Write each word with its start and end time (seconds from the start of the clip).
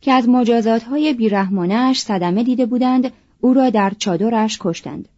که 0.00 0.12
از 0.12 0.28
مجازات 0.28 0.82
های 0.82 1.12
بیرحمانش 1.12 2.00
صدمه 2.00 2.42
دیده 2.42 2.66
بودند 2.66 3.12
او 3.40 3.54
را 3.54 3.70
در 3.70 3.92
چادرش 3.98 4.58
کشتند. 4.60 5.08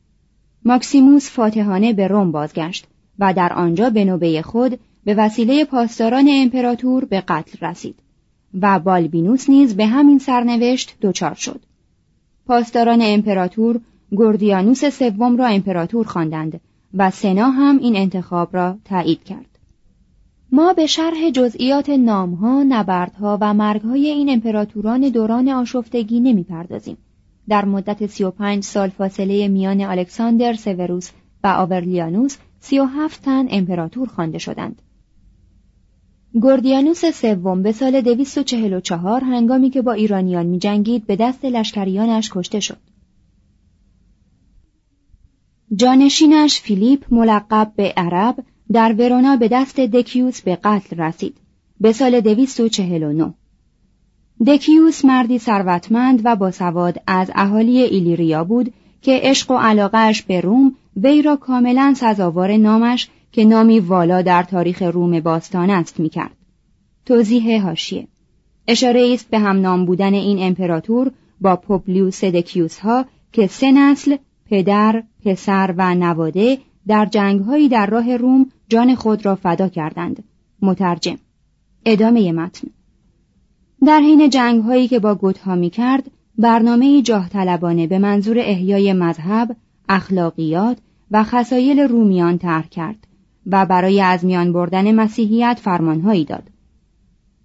ماکسیموس 0.64 1.30
فاتحانه 1.30 1.92
به 1.92 2.08
روم 2.08 2.32
بازگشت 2.32 2.86
و 3.18 3.34
در 3.34 3.52
آنجا 3.52 3.90
به 3.90 4.04
نوبه 4.04 4.42
خود 4.42 4.78
به 5.04 5.14
وسیله 5.14 5.64
پاسداران 5.64 6.28
امپراتور 6.30 7.04
به 7.04 7.20
قتل 7.20 7.66
رسید 7.66 7.94
و 8.60 8.78
بالبینوس 8.78 9.50
نیز 9.50 9.76
به 9.76 9.86
همین 9.86 10.18
سرنوشت 10.18 10.96
دچار 11.02 11.34
شد. 11.34 11.60
پاسداران 12.46 12.98
امپراتور 13.02 13.80
گوردیانوس 14.10 14.84
سوم 14.84 15.36
را 15.36 15.46
امپراتور 15.46 16.06
خواندند 16.06 16.60
و 16.94 17.10
سنا 17.10 17.50
هم 17.50 17.78
این 17.78 17.96
انتخاب 17.96 18.56
را 18.56 18.78
تایید 18.84 19.24
کرد. 19.24 19.51
ما 20.54 20.72
به 20.72 20.86
شرح 20.86 21.30
جزئیات 21.30 21.88
نامها، 21.88 22.62
نبردها 22.62 23.38
و 23.40 23.54
مرگهای 23.54 24.06
این 24.06 24.30
امپراتوران 24.30 25.08
دوران 25.08 25.48
آشفتگی 25.48 26.20
نمی‌پردازیم. 26.20 26.96
در 27.48 27.64
مدت 27.64 28.06
35 28.06 28.64
سال 28.64 28.88
فاصله 28.88 29.48
میان 29.48 29.80
الکساندر 29.80 30.54
سوروس 30.54 31.10
و 31.44 31.48
آورلیانوس 31.48 32.36
37 32.60 33.22
تن 33.22 33.46
امپراتور 33.50 34.08
خوانده 34.08 34.38
شدند. 34.38 34.82
گوردیانوس 36.40 37.04
سوم 37.04 37.62
به 37.62 37.72
سال 37.72 38.00
244 38.00 39.24
هنگامی 39.24 39.70
که 39.70 39.82
با 39.82 39.92
ایرانیان 39.92 40.46
می 40.46 40.58
جنگید 40.58 41.06
به 41.06 41.16
دست 41.16 41.44
لشکریانش 41.44 42.30
کشته 42.32 42.60
شد. 42.60 42.78
جانشینش 45.74 46.60
فیلیپ 46.60 47.14
ملقب 47.14 47.72
به 47.76 47.92
عرب 47.96 48.44
در 48.72 48.94
ورونا 48.98 49.36
به 49.36 49.48
دست 49.48 49.80
دکیوس 49.80 50.40
به 50.40 50.58
قتل 50.64 50.96
رسید 50.96 51.36
به 51.80 51.92
سال 51.92 52.20
249 52.20 53.34
دکیوس 54.46 55.04
مردی 55.04 55.38
ثروتمند 55.38 56.20
و 56.24 56.36
باسواد 56.36 57.02
از 57.06 57.30
اهالی 57.34 57.78
ایلیریا 57.82 58.44
بود 58.44 58.72
که 59.02 59.20
عشق 59.22 59.50
و 59.50 59.54
علاقهش 59.54 60.22
به 60.22 60.40
روم 60.40 60.74
وی 60.96 61.22
را 61.22 61.36
کاملا 61.36 61.94
سزاوار 61.96 62.56
نامش 62.56 63.08
که 63.32 63.44
نامی 63.44 63.80
والا 63.80 64.22
در 64.22 64.42
تاریخ 64.42 64.82
روم 64.82 65.20
باستان 65.20 65.70
است 65.70 66.00
می‌کرد. 66.00 66.36
توضیح 67.06 67.62
هاشیه 67.62 68.08
اشاره 68.68 69.10
است 69.14 69.30
به 69.30 69.38
هم 69.38 69.60
نام 69.60 69.86
بودن 69.86 70.14
این 70.14 70.38
امپراتور 70.38 71.12
با 71.40 71.56
پوبلیوس 71.56 72.24
دکیوس 72.24 72.78
ها 72.78 73.04
که 73.32 73.46
سه 73.46 73.72
نسل 73.72 74.16
پدر، 74.50 75.02
پسر 75.24 75.74
و 75.76 75.94
نواده 75.94 76.58
در 76.86 77.06
جنگهایی 77.06 77.68
در 77.68 77.86
راه 77.86 78.16
روم 78.16 78.50
جان 78.68 78.94
خود 78.94 79.26
را 79.26 79.34
فدا 79.34 79.68
کردند. 79.68 80.24
مترجم 80.62 81.18
ادامه 81.84 82.32
متن 82.32 82.68
در 83.86 84.00
حین 84.00 84.30
جنگهایی 84.30 84.88
که 84.88 84.98
با 84.98 85.14
گوتها 85.14 85.54
می 85.54 85.70
کرد 85.70 86.10
برنامه 86.38 87.02
جاه 87.02 87.28
طلبانه 87.28 87.86
به 87.86 87.98
منظور 87.98 88.38
احیای 88.38 88.92
مذهب، 88.92 89.56
اخلاقیات 89.88 90.78
و 91.10 91.24
خسایل 91.24 91.80
رومیان 91.80 92.38
طرح 92.38 92.68
کرد 92.68 93.06
و 93.46 93.66
برای 93.66 94.00
از 94.00 94.24
میان 94.24 94.52
بردن 94.52 94.94
مسیحیت 94.94 95.60
فرمانهایی 95.62 96.24
داد. 96.24 96.50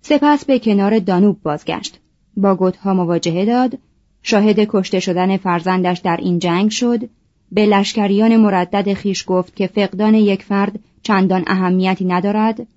سپس 0.02 0.46
به 0.46 0.60
کنار 0.60 1.00
دانوب 1.00 1.42
بازگشت. 1.44 2.00
با 2.38 2.56
گوتها 2.56 2.94
مواجهه 2.94 3.46
داد، 3.46 3.78
شاهد 4.22 4.60
کشته 4.60 5.00
شدن 5.00 5.38
فرزندش 5.38 6.00
در 6.00 6.18
این 6.18 6.40
جنگ 6.40 6.70
شد 6.70 7.10
به 7.52 7.66
لشکریان 7.66 8.38
مردد 8.38 8.94
خیش 8.94 9.24
گفت 9.28 9.56
که 9.56 9.68
فقدان 9.68 10.14
یک 10.14 10.44
فرد 10.44 10.80
چندان 11.04 11.44
اهمیتی 11.48 12.06
ندارد 12.06 12.68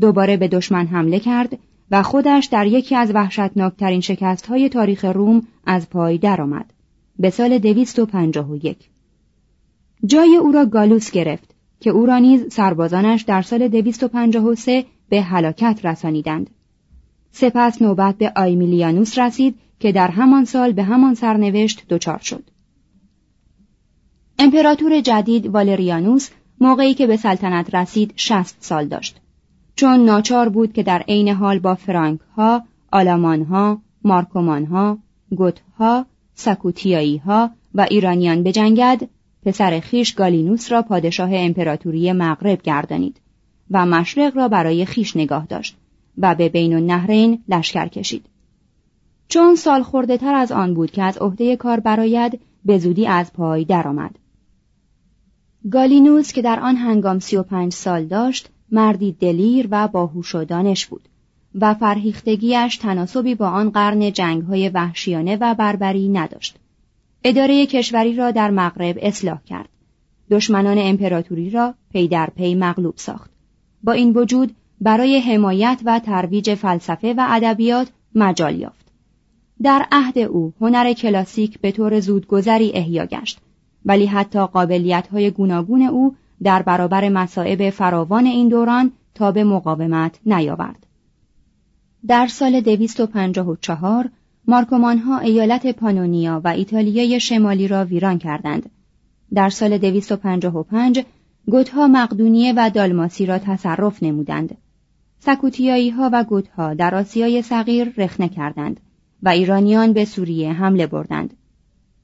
دوباره 0.00 0.36
به 0.36 0.48
دشمن 0.48 0.86
حمله 0.86 1.20
کرد 1.20 1.58
و 1.90 2.02
خودش 2.02 2.46
در 2.46 2.66
یکی 2.66 2.94
از 2.94 3.10
وحشتناکترین 3.14 4.00
شکست 4.00 4.46
های 4.46 4.68
تاریخ 4.68 5.04
روم 5.04 5.42
از 5.66 5.90
پای 5.90 6.18
درآمد 6.18 6.72
به 7.18 7.30
سال 7.30 7.58
دویست 7.58 7.98
و 7.98 8.06
پنجاه 8.06 8.50
و 8.50 8.56
یک. 8.56 8.78
جای 10.06 10.36
او 10.36 10.52
را 10.52 10.66
گالوس 10.66 11.10
گرفت 11.10 11.54
که 11.80 11.90
او 11.90 12.06
را 12.06 12.18
نیز 12.18 12.54
سربازانش 12.54 13.22
در 13.22 13.42
سال 13.42 13.68
دویست 13.68 14.02
و 14.02 14.08
پنجاه 14.08 14.44
و 14.44 14.54
سه 14.54 14.84
به 15.08 15.22
هلاکت 15.22 15.80
رسانیدند. 15.84 16.50
سپس 17.30 17.82
نوبت 17.82 18.18
به 18.18 18.32
آیمیلیانوس 18.36 19.18
رسید 19.18 19.54
که 19.80 19.92
در 19.92 20.08
همان 20.08 20.44
سال 20.44 20.72
به 20.72 20.82
همان 20.82 21.14
سرنوشت 21.14 21.84
دچار 21.88 22.18
شد. 22.18 22.50
امپراتور 24.38 25.00
جدید 25.00 25.46
والریانوس 25.46 26.30
موقعی 26.60 26.94
که 26.94 27.06
به 27.06 27.16
سلطنت 27.16 27.74
رسید 27.74 28.12
شست 28.16 28.56
سال 28.60 28.88
داشت 28.88 29.20
چون 29.76 30.04
ناچار 30.04 30.48
بود 30.48 30.72
که 30.72 30.82
در 30.82 31.04
عین 31.08 31.28
حال 31.28 31.58
با 31.58 31.74
فرانک 31.74 32.20
ها، 32.36 32.62
آلامان 32.92 33.42
ها، 33.42 33.78
مارکومانها، 34.04 34.98
گوتها، 35.36 36.06
سکوتیایی 36.34 37.16
ها 37.16 37.50
و 37.74 37.86
ایرانیان 37.90 38.42
بجنگد 38.42 39.08
پسر 39.44 39.80
خیش 39.80 40.14
گالینوس 40.14 40.72
را 40.72 40.82
پادشاه 40.82 41.30
امپراتوری 41.32 42.12
مغرب 42.12 42.62
گردانید 42.62 43.20
و 43.70 43.86
مشرق 43.86 44.36
را 44.36 44.48
برای 44.48 44.84
خیش 44.84 45.16
نگاه 45.16 45.46
داشت 45.46 45.76
و 46.18 46.34
به 46.34 46.48
بین 46.48 46.74
النهرین 46.74 47.42
لشکر 47.48 47.88
کشید. 47.88 48.26
چون 49.28 49.54
سال 49.54 49.82
خورده 49.82 50.16
تر 50.16 50.34
از 50.34 50.52
آن 50.52 50.74
بود 50.74 50.90
که 50.90 51.02
از 51.02 51.18
عهده 51.18 51.56
کار 51.56 51.80
براید 51.80 52.40
به 52.64 52.78
زودی 52.78 53.06
از 53.06 53.32
پای 53.32 53.64
درآمد. 53.64 54.18
گالینوس 55.70 56.32
که 56.32 56.42
در 56.42 56.60
آن 56.60 56.76
هنگام 56.76 57.18
سی 57.18 57.36
و 57.36 57.42
پنج 57.42 57.72
سال 57.72 58.04
داشت 58.04 58.48
مردی 58.70 59.12
دلیر 59.12 59.68
و 59.70 59.88
باهوش 59.88 60.34
و 60.34 60.44
دانش 60.44 60.86
بود 60.86 61.08
و 61.54 61.74
فرهیختگیش 61.74 62.76
تناسبی 62.76 63.34
با 63.34 63.48
آن 63.48 63.70
قرن 63.70 64.12
جنگهای 64.12 64.68
وحشیانه 64.68 65.36
و 65.40 65.54
بربری 65.54 66.08
نداشت. 66.08 66.56
اداره 67.24 67.66
کشوری 67.66 68.16
را 68.16 68.30
در 68.30 68.50
مغرب 68.50 68.98
اصلاح 69.02 69.42
کرد. 69.46 69.68
دشمنان 70.30 70.78
امپراتوری 70.78 71.50
را 71.50 71.74
پی 71.92 72.08
در 72.08 72.30
پی 72.36 72.54
مغلوب 72.54 72.94
ساخت. 72.96 73.30
با 73.82 73.92
این 73.92 74.12
وجود 74.12 74.54
برای 74.80 75.20
حمایت 75.20 75.80
و 75.84 75.98
ترویج 75.98 76.54
فلسفه 76.54 77.14
و 77.16 77.26
ادبیات 77.30 77.88
مجال 78.14 78.60
یافت. 78.60 78.86
در 79.62 79.86
عهد 79.92 80.18
او 80.18 80.52
هنر 80.60 80.92
کلاسیک 80.92 81.60
به 81.60 81.72
طور 81.72 82.00
زودگذری 82.00 82.72
احیا 82.74 83.06
گشت 83.06 83.38
ولی 83.84 84.06
حتی 84.06 84.38
قابلیت 84.46 85.06
های 85.06 85.30
گوناگون 85.30 85.82
او 85.82 86.14
در 86.42 86.62
برابر 86.62 87.08
مصائب 87.08 87.70
فراوان 87.70 88.26
این 88.26 88.48
دوران 88.48 88.92
تا 89.14 89.32
به 89.32 89.44
مقاومت 89.44 90.18
نیاورد. 90.26 90.86
در 92.06 92.26
سال 92.26 92.60
254 92.60 94.10
مارکومانها 94.46 95.18
ایالت 95.18 95.66
پانونیا 95.66 96.40
و 96.44 96.48
ایتالیای 96.48 97.20
شمالی 97.20 97.68
را 97.68 97.84
ویران 97.84 98.18
کردند. 98.18 98.70
در 99.34 99.48
سال 99.48 99.78
255 99.78 101.04
گوتها 101.46 101.86
مقدونیه 101.86 102.52
و 102.56 102.70
دالماسی 102.70 103.26
را 103.26 103.38
تصرف 103.38 104.02
نمودند. 104.02 104.56
سکوتیایی 105.18 105.90
ها 105.90 106.10
و 106.12 106.24
گوتها 106.24 106.74
در 106.74 106.94
آسیای 106.94 107.42
صغیر 107.42 107.92
رخنه 107.96 108.28
کردند 108.28 108.80
و 109.22 109.28
ایرانیان 109.28 109.92
به 109.92 110.04
سوریه 110.04 110.52
حمله 110.52 110.86
بردند. 110.86 111.34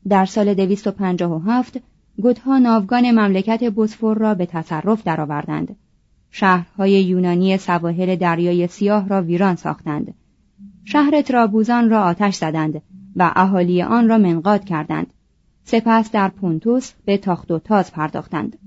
در 0.08 0.26
سال 0.26 0.54
257 0.54 1.80
گوتها 2.22 2.58
ناوگان 2.58 3.10
مملکت 3.10 3.70
بوسفور 3.70 4.18
را 4.18 4.34
به 4.34 4.46
تصرف 4.46 5.02
درآوردند. 5.04 5.76
شهرهای 6.30 6.92
یونانی 7.04 7.56
سواحل 7.56 8.16
دریای 8.16 8.66
سیاه 8.66 9.08
را 9.08 9.22
ویران 9.22 9.56
ساختند. 9.56 10.14
شهر 10.84 11.22
ترابوزان 11.22 11.90
را 11.90 12.02
آتش 12.02 12.34
زدند 12.34 12.82
و 13.16 13.32
اهالی 13.36 13.82
آن 13.82 14.08
را 14.08 14.18
منقاد 14.18 14.64
کردند. 14.64 15.12
سپس 15.64 16.10
در 16.10 16.28
پونتوس 16.28 16.92
به 17.04 17.16
تاخت 17.16 17.50
و 17.50 17.58
تاز 17.58 17.92
پرداختند. 17.92 18.58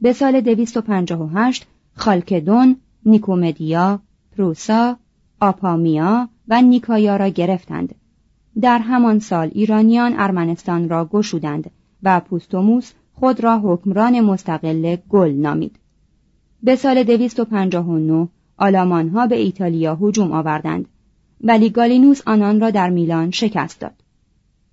به 0.00 0.12
سال 0.12 0.40
258 0.40 1.66
خالکدون، 1.94 2.76
نیکومدیا، 3.06 4.00
پروسا، 4.36 4.96
آپامیا 5.40 6.28
و 6.48 6.62
نیکایا 6.62 7.16
را 7.16 7.28
گرفتند. 7.28 7.94
در 8.60 8.78
همان 8.78 9.18
سال 9.18 9.50
ایرانیان 9.52 10.14
ارمنستان 10.16 10.88
را 10.88 11.04
گشودند 11.04 11.70
و 12.02 12.20
پوستوموس 12.20 12.92
خود 13.14 13.40
را 13.44 13.58
حکمران 13.58 14.20
مستقل 14.20 14.96
گل 15.08 15.30
نامید. 15.30 15.76
به 16.62 16.76
سال 16.76 17.02
259 17.02 18.28
آلمانها 18.56 19.26
به 19.26 19.36
ایتالیا 19.36 19.98
هجوم 20.02 20.32
آوردند 20.32 20.86
ولی 21.40 21.70
گالینوس 21.70 22.22
آنان 22.26 22.60
را 22.60 22.70
در 22.70 22.90
میلان 22.90 23.30
شکست 23.30 23.80
داد. 23.80 23.94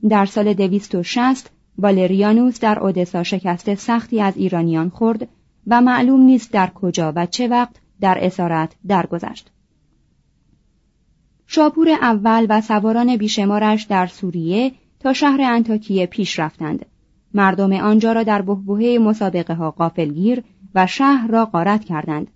در 0.10 0.26
سال 0.26 0.54
260 0.54 1.52
والریانوس 1.78 2.60
در 2.60 2.80
اودسا 2.80 3.24
شکست 3.24 3.76
سختی 3.76 4.22
از 4.22 4.38
ایرانیان 4.38 4.90
خورد 4.90 5.28
و 5.68 5.82
معلوم 5.82 6.22
نیست 6.22 6.52
در 6.52 6.70
کجا 6.70 7.14
و 7.16 7.26
چه 7.26 7.48
وقت 7.48 7.76
در 8.02 8.18
اسارت 8.22 8.76
درگذشت. 8.88 9.52
شاپور 11.52 11.90
اول 11.90 12.46
و 12.50 12.62
سواران 12.62 13.18
بیشمارش 13.18 13.84
در 13.84 14.08
سوریه 14.08 14.72
تا 15.00 15.14
شهر 15.14 15.42
انتاکیه 15.42 16.06
پیش 16.06 16.40
رفتند. 16.40 16.86
مردم 17.34 17.74
آنجا 17.74 18.12
را 18.12 18.24
در 18.24 18.42
بهبهه 18.42 18.98
مسابقه 19.00 19.54
ها 19.54 19.72
قافلگیر 19.72 20.44
و 20.76 20.88
شهر 20.88 21.28
را 21.28 21.46
غارت 21.46 21.84
کردند. 21.84 22.28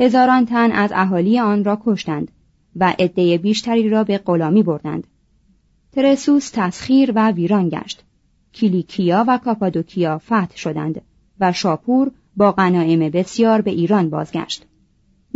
هزاران 0.00 0.46
تن 0.46 0.72
از 0.72 0.90
اهالی 0.94 1.38
آن 1.38 1.64
را 1.64 1.78
کشتند 1.84 2.30
و 2.76 2.94
عده 2.98 3.38
بیشتری 3.38 3.88
را 3.88 4.04
به 4.04 4.18
غلامی 4.18 4.62
بردند. 4.62 5.06
ترسوس 5.92 6.50
تسخیر 6.50 7.12
و 7.14 7.30
ویران 7.30 7.68
گشت. 7.68 8.04
کیلیکیا 8.52 9.24
و 9.28 9.38
کاپادوکیا 9.38 10.18
فتح 10.18 10.56
شدند 10.56 11.00
و 11.40 11.52
شاپور 11.52 12.10
با 12.36 12.52
غنایم 12.52 13.10
بسیار 13.10 13.60
به 13.60 13.70
ایران 13.70 14.10
بازگشت. 14.10 14.66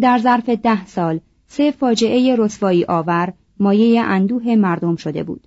در 0.01 0.19
ظرف 0.19 0.49
ده 0.49 0.87
سال 0.87 1.21
سه 1.55 1.71
فاجعه 1.71 2.37
رسوایی 2.37 2.85
آور 2.85 3.33
مایه 3.61 4.03
اندوه 4.03 4.55
مردم 4.55 4.97
شده 4.97 5.23
بود. 5.23 5.47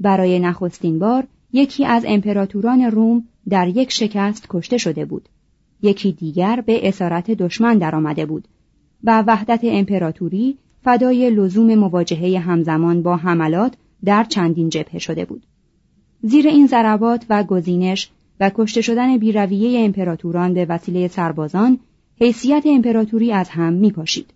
برای 0.00 0.38
نخستین 0.38 0.98
بار 0.98 1.26
یکی 1.52 1.84
از 1.84 2.04
امپراتوران 2.06 2.80
روم 2.80 3.24
در 3.48 3.68
یک 3.68 3.92
شکست 3.92 4.46
کشته 4.50 4.78
شده 4.78 5.04
بود. 5.04 5.28
یکی 5.82 6.12
دیگر 6.12 6.60
به 6.66 6.88
اسارت 6.88 7.30
دشمن 7.30 7.78
درآمده 7.78 8.26
بود 8.26 8.48
و 9.04 9.24
وحدت 9.26 9.60
امپراتوری 9.62 10.58
فدای 10.84 11.30
لزوم 11.30 11.74
مواجهه 11.74 12.38
همزمان 12.40 13.02
با 13.02 13.16
حملات 13.16 13.74
در 14.04 14.24
چندین 14.24 14.68
جبهه 14.68 14.98
شده 14.98 15.24
بود. 15.24 15.42
زیر 16.22 16.48
این 16.48 16.66
ضربات 16.66 17.26
و 17.30 17.44
گزینش 17.44 18.10
و 18.40 18.50
کشته 18.54 18.80
شدن 18.80 19.18
بیرویه 19.18 19.80
امپراتوران 19.84 20.54
به 20.54 20.64
وسیله 20.68 21.08
سربازان 21.08 21.78
حیثیت 22.20 22.62
امپراتوری 22.66 23.32
از 23.32 23.48
هم 23.48 23.72
می 23.72 23.90
پاشید. 23.90 24.32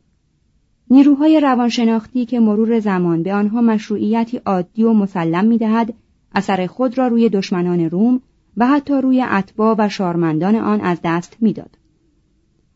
نیروهای 0.91 1.41
روانشناختی 1.41 2.27
که 2.27 2.41
مرور 2.41 2.81
زمان 2.81 3.23
به 3.23 3.35
آنها 3.35 3.61
مشروعیتی 3.61 4.37
عادی 4.37 4.83
و 4.83 4.93
مسلم 4.93 5.45
می 5.45 5.59
دهد، 5.59 5.95
اثر 6.35 6.67
خود 6.67 6.99
را 6.99 7.07
روی 7.07 7.29
دشمنان 7.29 7.81
روم 7.81 8.21
و 8.57 8.67
حتی 8.67 8.95
روی 8.95 9.23
اتباع 9.23 9.75
و 9.79 9.89
شارمندان 9.89 10.57
آن 10.57 10.81
از 10.81 10.99
دست 11.05 11.37
می‌داد. 11.41 11.79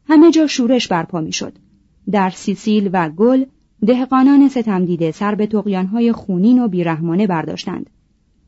همه 0.08 0.30
جا 0.30 0.46
شورش 0.46 0.88
برپا 0.88 1.20
می‌شد. 1.20 1.52
در 2.10 2.30
سیسیل 2.30 2.90
و 2.92 3.10
گل 3.10 3.44
دهقانان 3.86 4.48
ستم 4.48 4.84
دیده 4.84 5.10
سر 5.10 5.34
به 5.34 5.46
تقیانهای 5.46 6.12
خونین 6.12 6.62
و 6.62 6.68
بیرحمانه 6.68 7.26
برداشتند. 7.26 7.90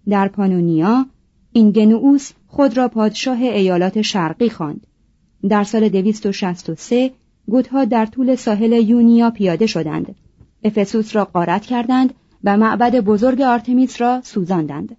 در 0.08 0.28
پانونیا 0.28 1.06
اینگنووس 1.52 2.32
خود 2.46 2.76
را 2.76 2.88
پادشاه 2.88 3.42
ایالات 3.42 4.02
شرقی 4.02 4.50
خواند. 4.50 4.86
در 5.48 5.64
سال 5.64 5.88
263 5.88 7.10
گوتها 7.48 7.84
در 7.84 8.06
طول 8.06 8.34
ساحل 8.34 8.72
یونیا 8.72 9.30
پیاده 9.30 9.66
شدند. 9.66 10.14
افسوس 10.64 11.16
را 11.16 11.24
غارت 11.24 11.62
کردند 11.62 12.14
و 12.44 12.56
معبد 12.56 13.00
بزرگ 13.00 13.40
آرتمیس 13.40 14.00
را 14.00 14.20
سوزاندند. 14.24 14.96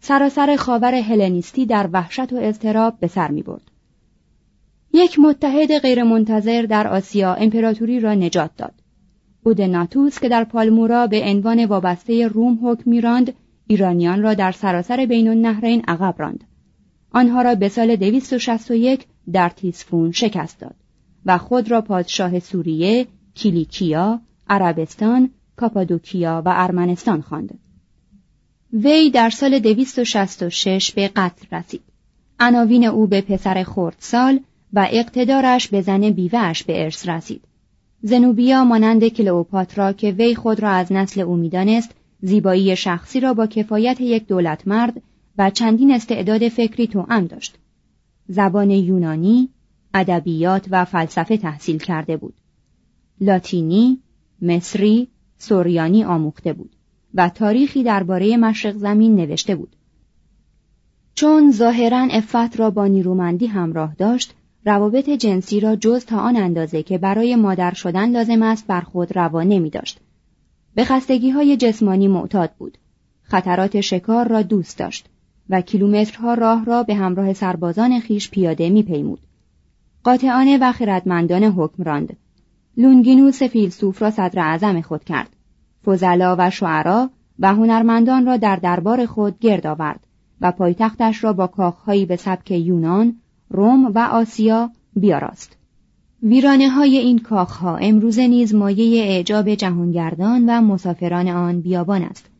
سراسر 0.00 0.56
خاور 0.56 0.94
هلنیستی 0.94 1.66
در 1.66 1.88
وحشت 1.92 2.32
و 2.32 2.36
اضطراب 2.36 3.00
به 3.00 3.06
سر 3.06 3.30
می 3.30 3.42
برد. 3.42 3.70
یک 4.92 5.18
متحد 5.18 5.78
غیرمنتظر 5.78 6.62
در 6.62 6.88
آسیا 6.88 7.34
امپراتوری 7.34 8.00
را 8.00 8.14
نجات 8.14 8.50
داد. 8.56 8.74
اودناتوس 9.42 10.18
که 10.20 10.28
در 10.28 10.44
پالمورا 10.44 11.06
به 11.06 11.22
عنوان 11.24 11.64
وابسته 11.64 12.28
روم 12.28 12.58
حکم 12.62 12.90
میراند 12.90 13.32
ایرانیان 13.66 14.22
را 14.22 14.34
در 14.34 14.52
سراسر 14.52 15.06
بین 15.06 15.28
النهرین 15.28 15.82
عقب 15.88 16.14
راند. 16.18 16.44
آنها 17.10 17.42
را 17.42 17.54
به 17.54 17.68
سال 17.68 17.96
261 17.96 19.06
در 19.32 19.48
تیسفون 19.48 20.12
شکست 20.12 20.60
داد 20.60 20.74
و 21.26 21.38
خود 21.38 21.70
را 21.70 21.80
پادشاه 21.80 22.38
سوریه، 22.38 23.06
کیلیکیا، 23.34 24.20
عربستان، 24.48 25.30
کاپادوکیا 25.56 26.42
و 26.46 26.52
ارمنستان 26.56 27.20
خواند. 27.20 27.58
وی 28.72 29.10
در 29.10 29.30
سال 29.30 29.58
266 29.58 30.92
به 30.92 31.08
قتل 31.08 31.56
رسید. 31.56 31.82
عناوین 32.40 32.84
او 32.84 33.06
به 33.06 33.20
پسر 33.20 33.62
خردسال 33.62 34.40
و 34.72 34.88
اقتدارش 34.90 35.68
به 35.68 35.80
زن 35.80 36.10
بیوهش 36.10 36.62
به 36.62 36.84
ارث 36.84 37.08
رسید. 37.08 37.42
زنوبیا 38.02 38.64
مانند 38.64 39.08
کلئوپاترا 39.08 39.92
که 39.92 40.10
وی 40.10 40.34
خود 40.34 40.60
را 40.60 40.70
از 40.70 40.92
نسل 40.92 41.20
او 41.20 41.36
می‌دانست 41.36 41.90
زیبایی 42.22 42.76
شخصی 42.76 43.20
را 43.20 43.34
با 43.34 43.46
کفایت 43.46 44.00
یک 44.00 44.26
دولت 44.26 44.68
مرد 44.68 45.02
و 45.38 45.50
چندین 45.50 45.90
استعداد 45.90 46.48
فکری 46.48 46.86
توأم 46.86 47.26
داشت. 47.26 47.54
زبان 48.28 48.70
یونانی، 48.70 49.48
ادبیات 49.94 50.66
و 50.70 50.84
فلسفه 50.84 51.36
تحصیل 51.36 51.78
کرده 51.78 52.16
بود. 52.16 52.34
لاتینی، 53.20 53.98
مصری، 54.42 55.08
سوریانی 55.38 56.04
آموخته 56.04 56.52
بود. 56.52 56.76
و 57.14 57.28
تاریخی 57.28 57.82
درباره 57.82 58.36
مشرق 58.36 58.76
زمین 58.76 59.16
نوشته 59.16 59.54
بود. 59.54 59.76
چون 61.14 61.52
ظاهرا 61.52 62.08
افت 62.10 62.60
را 62.60 62.70
با 62.70 62.86
نیرومندی 62.86 63.46
همراه 63.46 63.94
داشت، 63.94 64.34
روابط 64.66 65.10
جنسی 65.10 65.60
را 65.60 65.76
جز 65.76 66.04
تا 66.04 66.18
آن 66.18 66.36
اندازه 66.36 66.82
که 66.82 66.98
برای 66.98 67.36
مادر 67.36 67.74
شدن 67.74 68.10
لازم 68.10 68.42
است 68.42 68.66
بر 68.66 68.80
خود 68.80 69.16
روا 69.16 69.42
نمی 69.42 69.70
داشت. 69.70 70.00
به 70.74 70.84
خستگی 70.84 71.30
های 71.30 71.56
جسمانی 71.56 72.08
معتاد 72.08 72.50
بود 72.58 72.78
خطرات 73.22 73.80
شکار 73.80 74.28
را 74.28 74.42
دوست 74.42 74.78
داشت 74.78 75.06
و 75.50 75.60
کیلومترها 75.60 76.34
راه 76.34 76.64
را 76.64 76.82
به 76.82 76.94
همراه 76.94 77.32
سربازان 77.32 78.00
خیش 78.00 78.30
پیاده 78.30 78.70
میپیمود 78.70 79.20
قاطعانه 80.04 80.58
و 80.60 80.72
خردمندان 80.72 81.44
حکم 81.44 81.82
راند 81.82 82.16
لونگینوس 82.76 83.42
فیلسوف 83.42 84.02
را 84.02 84.10
صدر 84.10 84.40
اعظم 84.42 84.80
خود 84.80 85.04
کرد 85.04 85.36
فضلا 85.84 86.36
و 86.38 86.50
شعرا 86.50 87.10
و 87.38 87.54
هنرمندان 87.54 88.26
را 88.26 88.36
در 88.36 88.56
دربار 88.56 89.06
خود 89.06 89.38
گرد 89.38 89.66
آورد 89.66 90.06
و 90.40 90.52
پایتختش 90.52 91.24
را 91.24 91.32
با 91.32 91.46
کاخهایی 91.46 92.06
به 92.06 92.16
سبک 92.16 92.50
یونان، 92.50 93.16
روم 93.50 93.84
و 93.94 93.98
آسیا 93.98 94.70
بیاراست. 94.96 95.56
ویرانه 96.22 96.68
های 96.68 96.98
این 96.98 97.18
کاخها 97.18 97.76
امروزه 97.76 98.28
نیز 98.28 98.54
مایه 98.54 99.02
اعجاب 99.04 99.54
جهانگردان 99.54 100.44
و 100.48 100.60
مسافران 100.60 101.28
آن 101.28 101.60
بیابان 101.60 102.02
است. 102.02 102.30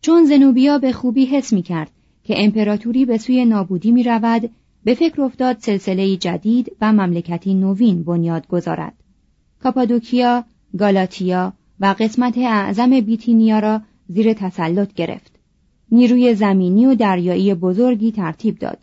چون 0.00 0.24
زنوبیا 0.24 0.78
به 0.78 0.92
خوبی 0.92 1.26
حس 1.26 1.52
می 1.52 1.62
کرد 1.62 1.90
که 2.24 2.44
امپراتوری 2.44 3.04
به 3.04 3.18
سوی 3.18 3.44
نابودی 3.44 3.92
می 3.92 4.02
رود، 4.02 4.50
به 4.86 4.94
فکر 4.94 5.22
افتاد 5.22 5.56
سلسله 5.58 6.16
جدید 6.16 6.76
و 6.80 6.92
مملکتی 6.92 7.54
نوین 7.54 8.04
بنیاد 8.04 8.46
گذارد. 8.46 8.92
کاپادوکیا، 9.62 10.44
گالاتیا 10.78 11.52
و 11.80 11.94
قسمت 11.98 12.38
اعظم 12.38 13.00
بیتینیا 13.00 13.58
را 13.58 13.80
زیر 14.08 14.32
تسلط 14.32 14.94
گرفت. 14.94 15.32
نیروی 15.92 16.34
زمینی 16.34 16.86
و 16.86 16.94
دریایی 16.94 17.54
بزرگی 17.54 18.12
ترتیب 18.12 18.58
داد. 18.58 18.78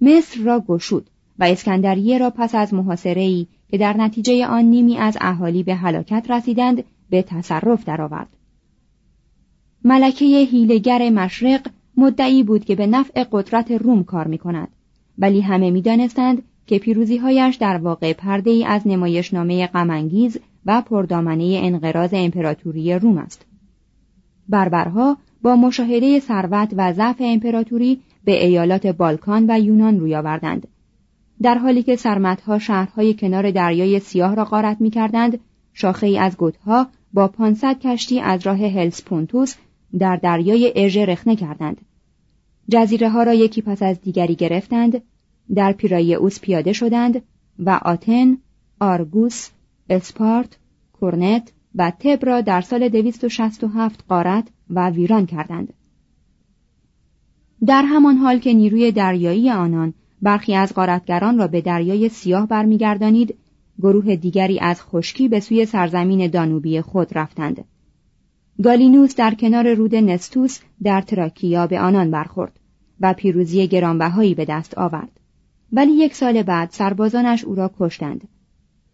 مصر 0.00 0.40
را 0.40 0.60
گشود 0.60 1.10
و 1.38 1.44
اسکندریه 1.44 2.18
را 2.18 2.30
پس 2.30 2.54
از 2.54 2.74
محاصره‌ای 2.74 3.46
که 3.68 3.78
در 3.78 3.96
نتیجه 3.96 4.46
آن 4.46 4.64
نیمی 4.64 4.96
از 4.96 5.18
اهالی 5.20 5.62
به 5.62 5.74
هلاکت 5.74 6.30
رسیدند 6.30 6.84
به 7.10 7.22
تصرف 7.22 7.84
درآورد. 7.84 8.36
ملکه 9.84 10.24
هیلگر 10.24 11.10
مشرق 11.10 11.66
مدعی 11.96 12.42
بود 12.42 12.64
که 12.64 12.74
به 12.74 12.86
نفع 12.86 13.24
قدرت 13.32 13.70
روم 13.70 14.04
کار 14.04 14.26
می 14.26 14.38
کند 14.38 14.68
ولی 15.18 15.40
همه 15.40 15.70
می 15.70 15.82
دانستند 15.82 16.42
که 16.66 16.78
پیروزیهایش 16.78 17.56
در 17.56 17.76
واقع 17.76 18.12
پرده 18.12 18.50
ای 18.50 18.64
از 18.64 18.86
نمایشنامه 18.86 19.66
غمانگیز 19.66 20.38
و 20.66 20.82
پردامنه 20.82 21.60
انقراض 21.62 22.10
امپراتوری 22.12 22.94
روم 22.94 23.18
است. 23.18 23.46
بربرها 24.48 25.16
با 25.42 25.56
مشاهده 25.56 26.20
ثروت 26.20 26.74
و 26.76 26.92
ضعف 26.92 27.16
امپراتوری 27.20 28.00
به 28.24 28.44
ایالات 28.44 28.86
بالکان 28.86 29.46
و 29.48 29.60
یونان 29.60 30.00
روی 30.00 30.14
آوردند. 30.14 30.68
در 31.42 31.54
حالی 31.54 31.82
که 31.82 31.96
سرمتها 31.96 32.58
شهرهای 32.58 33.14
کنار 33.14 33.50
دریای 33.50 34.00
سیاه 34.00 34.34
را 34.34 34.44
غارت 34.44 34.80
می 34.80 34.90
کردند، 34.90 35.38
شاخه 35.72 36.06
ای 36.06 36.18
از 36.18 36.36
گوتها 36.36 36.86
با 37.12 37.28
500 37.28 37.78
کشتی 37.78 38.20
از 38.20 38.46
راه 38.46 38.58
هلسپونتوس 38.58 39.54
در 39.98 40.16
دریای 40.16 40.72
اژه 40.76 41.04
رخنه 41.04 41.36
کردند. 41.36 41.76
جزیره 42.68 43.08
ها 43.08 43.22
را 43.22 43.34
یکی 43.34 43.62
پس 43.62 43.82
از 43.82 44.00
دیگری 44.00 44.34
گرفتند، 44.34 45.02
در 45.54 45.74
اوس 46.20 46.40
پیاده 46.40 46.72
شدند 46.72 47.22
و 47.58 47.80
آتن، 47.82 48.36
آرگوس، 48.80 49.48
اسپارت، 49.90 50.58
کورنت 51.00 51.52
و 51.74 51.92
تب 52.00 52.26
را 52.26 52.40
در 52.40 52.60
سال 52.60 52.88
267 52.88 54.04
قارت 54.08 54.48
و 54.70 54.90
ویران 54.90 55.26
کردند. 55.26 55.72
در 57.66 57.82
همان 57.82 58.16
حال 58.16 58.38
که 58.38 58.52
نیروی 58.52 58.92
دریایی 58.92 59.50
آنان 59.50 59.94
برخی 60.22 60.54
از 60.54 60.74
غارتگران 60.74 61.38
را 61.38 61.46
به 61.46 61.60
دریای 61.60 62.08
سیاه 62.08 62.46
برمیگردانید 62.46 63.34
گروه 63.78 64.16
دیگری 64.16 64.58
از 64.58 64.82
خشکی 64.82 65.28
به 65.28 65.40
سوی 65.40 65.66
سرزمین 65.66 66.30
دانوبی 66.30 66.80
خود 66.80 67.18
رفتند 67.18 67.64
گالینوس 68.62 69.16
در 69.16 69.34
کنار 69.34 69.74
رود 69.74 69.94
نستوس 69.94 70.60
در 70.82 71.00
تراکیا 71.00 71.66
به 71.66 71.80
آنان 71.80 72.10
برخورد 72.10 72.60
و 73.00 73.14
پیروزی 73.14 73.66
گرانبهایی 73.66 74.34
به 74.34 74.44
دست 74.44 74.78
آورد 74.78 75.20
ولی 75.72 75.92
یک 75.92 76.14
سال 76.14 76.42
بعد 76.42 76.70
سربازانش 76.70 77.44
او 77.44 77.54
را 77.54 77.70
کشتند 77.78 78.28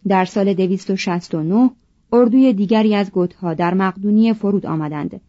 در 0.07 0.25
سال 0.25 0.53
269 0.53 1.69
اردوی 2.13 2.53
دیگری 2.53 2.95
از 2.95 3.11
گوتها 3.11 3.53
در 3.53 3.73
مقدونیه 3.73 4.33
فرود 4.33 4.65
آمدند 4.65 5.21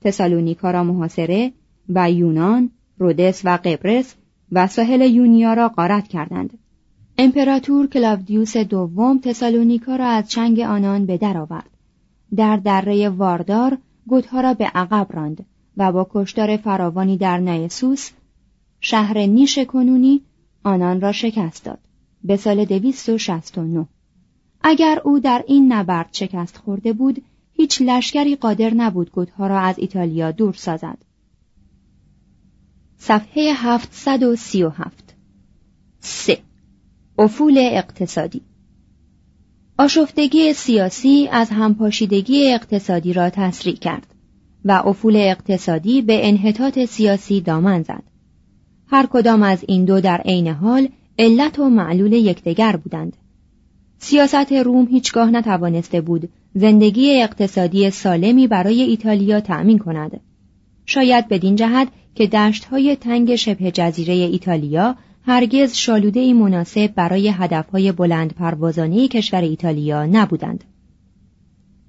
تسالونیکا 0.00 0.70
را 0.70 0.84
محاصره 0.84 1.52
و 1.88 2.10
یونان، 2.10 2.70
رودس 2.98 3.42
و 3.44 3.58
قبرس 3.64 4.14
و 4.52 4.66
ساحل 4.66 5.00
یونیا 5.00 5.54
را 5.54 5.68
غارت 5.68 6.08
کردند. 6.08 6.58
امپراتور 7.18 7.86
کلاودیوس 7.86 8.56
دوم 8.56 9.18
تسالونیکا 9.18 9.96
را 9.96 10.06
از 10.06 10.30
چنگ 10.30 10.60
آنان 10.60 11.06
به 11.06 11.18
در 11.18 11.38
آورد. 11.38 11.73
در 12.36 12.56
دره 12.56 13.08
واردار 13.08 13.78
گوتها 14.06 14.40
را 14.40 14.54
به 14.54 14.64
عقب 14.64 15.06
راند 15.10 15.46
و 15.76 15.92
با 15.92 16.06
کشتار 16.10 16.56
فراوانی 16.56 17.16
در 17.16 17.38
نیسوس 17.38 18.10
شهر 18.80 19.18
نیش 19.18 19.58
کنونی 19.58 20.22
آنان 20.64 21.00
را 21.00 21.12
شکست 21.12 21.64
داد 21.64 21.78
به 22.24 22.36
سال 22.36 22.64
269 22.64 23.86
اگر 24.62 25.00
او 25.04 25.20
در 25.20 25.44
این 25.46 25.72
نبرد 25.72 26.08
شکست 26.12 26.56
خورده 26.56 26.92
بود 26.92 27.22
هیچ 27.52 27.82
لشکری 27.82 28.36
قادر 28.36 28.74
نبود 28.74 29.10
گوتها 29.10 29.46
را 29.46 29.60
از 29.60 29.78
ایتالیا 29.78 30.30
دور 30.30 30.54
سازد. 30.54 30.98
صفحه 32.96 33.52
737 33.54 35.14
3. 36.00 36.38
افول 37.18 37.58
اقتصادی. 37.58 38.42
آشفتگی 39.78 40.52
سیاسی 40.52 41.28
از 41.32 41.50
همپاشیدگی 41.50 42.52
اقتصادی 42.52 43.12
را 43.12 43.30
تسریع 43.30 43.76
کرد 43.76 44.06
و 44.64 44.82
افول 44.84 45.16
اقتصادی 45.16 46.02
به 46.02 46.28
انحطاط 46.28 46.84
سیاسی 46.84 47.40
دامن 47.40 47.82
زد. 47.82 48.02
هر 48.86 49.06
کدام 49.06 49.42
از 49.42 49.64
این 49.68 49.84
دو 49.84 50.00
در 50.00 50.20
عین 50.20 50.48
حال 50.48 50.88
علت 51.18 51.58
و 51.58 51.68
معلول 51.68 52.12
یکدیگر 52.12 52.76
بودند. 52.76 53.16
سیاست 53.98 54.52
روم 54.52 54.86
هیچگاه 54.86 55.30
نتوانسته 55.30 56.00
بود 56.00 56.28
زندگی 56.54 57.22
اقتصادی 57.22 57.90
سالمی 57.90 58.46
برای 58.46 58.82
ایتالیا 58.82 59.40
تأمین 59.40 59.78
کند. 59.78 60.20
شاید 60.86 61.28
بدین 61.28 61.56
جهت 61.56 61.88
که 62.14 62.26
دشتهای 62.26 62.96
تنگ 62.96 63.36
شبه 63.36 63.70
جزیره 63.70 64.14
ایتالیا 64.14 64.96
هرگز 65.26 65.74
شالوده 65.74 66.20
ای 66.20 66.32
مناسب 66.32 66.86
برای 66.86 67.28
هدفهای 67.28 67.92
بلند 67.92 68.34
پروازانه 68.34 69.08
کشور 69.08 69.40
ایتالیا 69.40 70.06
نبودند. 70.06 70.64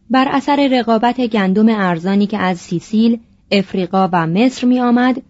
بر 0.09 0.27
اثر 0.31 0.69
رقابت 0.71 1.21
گندم 1.21 1.69
ارزانی 1.69 2.27
که 2.27 2.37
از 2.37 2.57
سیسیل، 2.57 3.19
افریقا 3.51 4.09
و 4.11 4.27
مصر 4.27 4.67
می 4.67 4.79
آمد، 4.79 5.21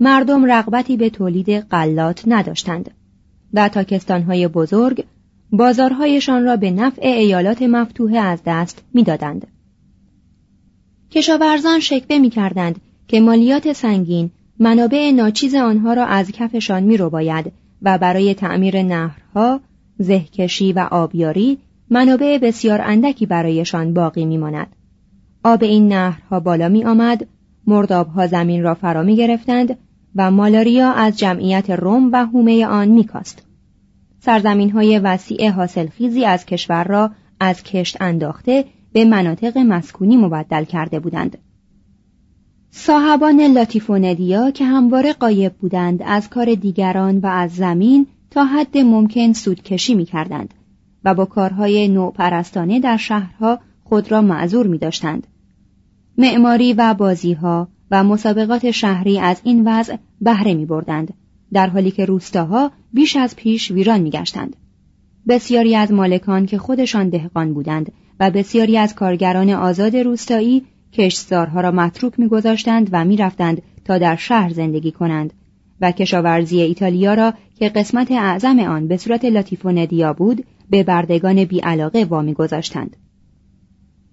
مردم 0.00 0.44
رغبتی 0.44 0.96
به 0.96 1.10
تولید 1.10 1.50
غلات 1.50 2.22
نداشتند 2.26 2.90
و 3.52 3.68
تاکستانهای 3.68 4.48
بزرگ 4.48 5.04
بازارهایشان 5.52 6.44
را 6.44 6.56
به 6.56 6.70
نفع 6.70 7.06
ایالات 7.06 7.62
مفتوحه 7.62 8.18
از 8.18 8.40
دست 8.46 8.82
می‌دادند. 8.94 9.46
کشاورزان 11.10 11.80
شکوه 11.80 12.18
می 12.18 12.30
کردند 12.30 12.80
که 13.08 13.20
مالیات 13.20 13.72
سنگین 13.72 14.30
منابع 14.58 15.10
ناچیز 15.10 15.54
آنها 15.54 15.94
را 15.94 16.06
از 16.06 16.30
کفشان 16.30 16.82
می 16.82 16.96
رو 16.96 17.10
باید 17.10 17.52
و 17.82 17.98
برای 17.98 18.34
تعمیر 18.34 18.82
نهرها، 18.82 19.60
زهکشی 19.98 20.72
و 20.72 20.88
آبیاری 20.90 21.58
منابع 21.90 22.38
بسیار 22.38 22.80
اندکی 22.80 23.26
برایشان 23.26 23.94
باقی 23.94 24.24
می 24.24 24.38
ماند. 24.38 24.76
آب 25.44 25.62
این 25.62 25.88
نهرها 25.88 26.40
بالا 26.40 26.68
می 26.68 26.84
آمد، 26.84 27.26
مردابها 27.66 28.26
زمین 28.26 28.62
را 28.62 28.74
فرا 28.74 29.02
می 29.02 29.16
گرفتند 29.16 29.78
و 30.16 30.30
مالاریا 30.30 30.92
از 30.92 31.18
جمعیت 31.18 31.70
روم 31.70 32.12
و 32.12 32.26
هومه 32.26 32.66
آن 32.66 32.88
می 32.88 33.04
کاست. 33.04 33.46
سرزمین 34.20 34.70
های 34.70 34.98
وسیع 34.98 35.50
حاصلخیزی 35.50 36.24
از 36.24 36.46
کشور 36.46 36.84
را 36.84 37.10
از 37.40 37.62
کشت 37.62 37.96
انداخته 38.00 38.64
به 38.92 39.04
مناطق 39.04 39.58
مسکونی 39.58 40.16
مبدل 40.16 40.64
کرده 40.64 41.00
بودند. 41.00 41.38
صاحبان 42.76 43.40
لاتیفوندیا 43.40 44.50
که 44.50 44.64
همواره 44.64 45.12
قایب 45.12 45.52
بودند 45.52 46.02
از 46.02 46.30
کار 46.30 46.54
دیگران 46.54 47.18
و 47.18 47.26
از 47.26 47.54
زمین 47.54 48.06
تا 48.30 48.44
حد 48.44 48.78
ممکن 48.78 49.32
سودکشی 49.32 49.94
می 49.94 50.04
کردند 50.04 50.54
و 51.04 51.14
با 51.14 51.24
کارهای 51.24 51.88
نوپرستانه 51.88 52.80
در 52.80 52.96
شهرها 52.96 53.58
خود 53.84 54.12
را 54.12 54.22
معذور 54.22 54.66
می 54.66 54.78
داشتند. 54.78 55.26
معماری 56.18 56.72
و 56.72 56.94
بازیها 56.94 57.68
و 57.90 58.04
مسابقات 58.04 58.70
شهری 58.70 59.18
از 59.18 59.40
این 59.44 59.62
وضع 59.68 59.96
بهره 60.20 60.54
می 60.54 60.66
بردند 60.66 61.14
در 61.52 61.66
حالی 61.66 61.90
که 61.90 62.04
روستاها 62.04 62.70
بیش 62.92 63.16
از 63.16 63.36
پیش 63.36 63.70
ویران 63.70 64.00
می 64.00 64.10
گشتند. 64.10 64.56
بسیاری 65.28 65.76
از 65.76 65.92
مالکان 65.92 66.46
که 66.46 66.58
خودشان 66.58 67.08
دهقان 67.08 67.54
بودند 67.54 67.92
و 68.20 68.30
بسیاری 68.30 68.78
از 68.78 68.94
کارگران 68.94 69.50
آزاد 69.50 69.96
روستایی 69.96 70.64
کشتزارها 70.94 71.60
را 71.60 71.70
متروک 71.70 72.20
میگذاشتند 72.20 72.88
و 72.92 73.04
می‌رفتند 73.04 73.62
تا 73.84 73.98
در 73.98 74.16
شهر 74.16 74.52
زندگی 74.52 74.92
کنند 74.92 75.32
و 75.80 75.92
کشاورزی 75.92 76.60
ایتالیا 76.60 77.14
را 77.14 77.34
که 77.58 77.68
قسمت 77.68 78.12
اعظم 78.12 78.58
آن 78.58 78.88
به 78.88 78.96
صورت 78.96 79.24
لاتیفوندیا 79.24 80.12
بود 80.12 80.44
به 80.70 80.82
بردگان 80.82 81.44
بیعلاقه 81.44 82.04
وامی 82.04 82.34
گذاشتند. 82.34 82.96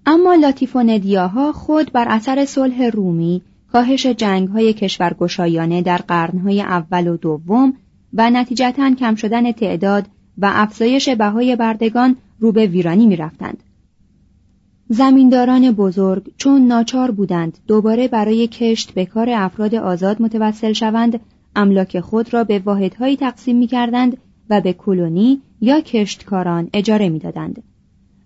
اما 0.06 0.36
لاتیفوندیاها 0.36 1.52
خود 1.52 1.92
بر 1.92 2.08
اثر 2.10 2.46
صلح 2.46 2.84
رومی 2.84 3.42
کاهش 3.72 4.06
جنگ 4.06 4.48
های 4.48 4.74
کشورگشایانه 4.74 5.82
در 5.82 5.98
قرنهای 5.98 6.62
اول 6.62 7.08
و 7.08 7.18
دوم 7.18 7.74
و 8.14 8.30
نتیجتا 8.30 8.96
کم 9.00 9.16
شدن 9.16 9.52
تعداد 9.52 10.06
و 10.38 10.52
افزایش 10.54 11.10
بهای 11.10 11.56
بردگان 11.56 12.16
رو 12.40 12.52
به 12.52 12.68
ویرانی 12.68 13.06
می 13.06 13.16
رفتند. 13.16 13.64
زمینداران 14.94 15.72
بزرگ 15.72 16.32
چون 16.38 16.68
ناچار 16.68 17.12
بودند 17.12 17.58
دوباره 17.68 18.08
برای 18.08 18.48
کشت 18.48 18.92
به 18.92 19.06
کار 19.06 19.30
افراد 19.30 19.76
آزاد 19.76 20.22
متوسل 20.22 20.74
شوند 20.74 21.20
املاک 21.56 22.00
خود 22.00 22.34
را 22.34 22.44
به 22.44 22.60
واحدهایی 22.60 23.18
تقسیم 23.18 23.58
می 23.58 23.68
کردند 23.68 24.18
و 24.50 24.62
به 24.62 24.74
کلونی 24.74 25.42
یا 25.62 25.82
کشتکاران 25.82 26.70
اجاره 26.74 27.10
می 27.10 27.20
دادند. 27.20 27.64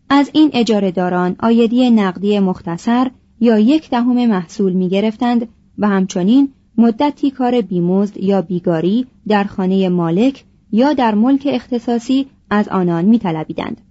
از 0.10 0.30
این 0.34 0.50
اجاره 0.54 0.92
داران 0.92 1.36
آیدی 1.40 1.90
نقدی 1.90 2.40
مختصر 2.40 3.12
یا 3.40 3.60
یک 3.60 3.90
دهم 3.90 4.26
محصول 4.26 4.74
می 4.74 4.90
گرفتند 4.90 5.48
و 5.78 5.88
همچنین 5.88 6.50
مدتی 6.78 7.32
کار 7.32 7.62
بیمزد 7.62 8.18
یا 8.18 8.42
بیگاری 8.42 9.06
در 9.28 9.44
خانه 9.44 9.90
مالک 9.90 10.44
یا 10.72 10.94
در 10.94 11.16
ملک 11.16 11.48
اختصاصی 11.52 12.26
از 12.50 12.68
آنان 12.68 13.06
می 13.06 13.20
طلبیدند. 13.20 13.82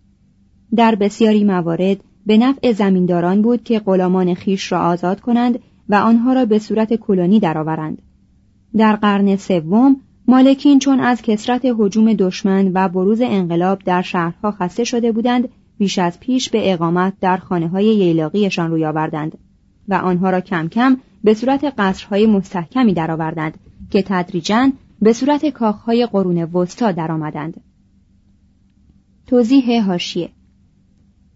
در 0.77 0.95
بسیاری 0.95 1.45
موارد 1.45 1.97
به 2.27 2.39
نفع 2.39 2.73
زمینداران 2.73 3.43
بود 3.43 3.63
که 3.63 3.79
غلامان 3.79 4.35
خیش 4.35 4.73
را 4.73 4.81
آزاد 4.81 5.21
کنند 5.21 5.59
و 5.89 5.95
آنها 5.95 6.33
را 6.33 6.45
به 6.45 6.59
صورت 6.59 6.95
کلونی 6.95 7.41
درآورند. 7.41 8.03
در 8.77 8.97
قرن 8.97 9.37
سوم 9.37 9.97
مالکین 10.29 10.79
چون 10.79 11.01
از 11.01 11.23
کسرت 11.23 11.65
هجوم 11.65 12.13
دشمن 12.13 12.71
و 12.75 12.89
بروز 12.89 13.21
انقلاب 13.21 13.79
در 13.85 14.03
شهرها 14.03 14.51
خسته 14.51 14.85
شده 14.85 15.13
بودند 15.13 15.49
بیش 15.79 15.99
از 15.99 16.21
پیش 16.21 16.51
به 16.51 16.73
اقامت 16.73 17.13
در 17.21 17.37
خانه 17.37 17.69
های 17.69 17.85
ییلاقیشان 17.85 18.71
روی 18.71 18.85
آوردند 18.85 19.39
و 19.89 19.95
آنها 19.95 20.31
را 20.31 20.41
کم 20.41 20.69
کم 20.69 20.97
به 21.25 21.35
صورت 21.35 21.75
قصرهای 21.79 22.27
مستحکمی 22.27 22.95
درآوردند 22.95 23.59
که 23.91 24.03
تدریجا 24.03 24.71
به 25.03 25.13
صورت 25.13 25.47
کاخهای 25.47 26.07
قرون 26.07 26.39
وسطا 26.43 26.93
درآمدند. 26.93 27.61
توضیح 29.27 29.87
هاشیه 29.87 30.31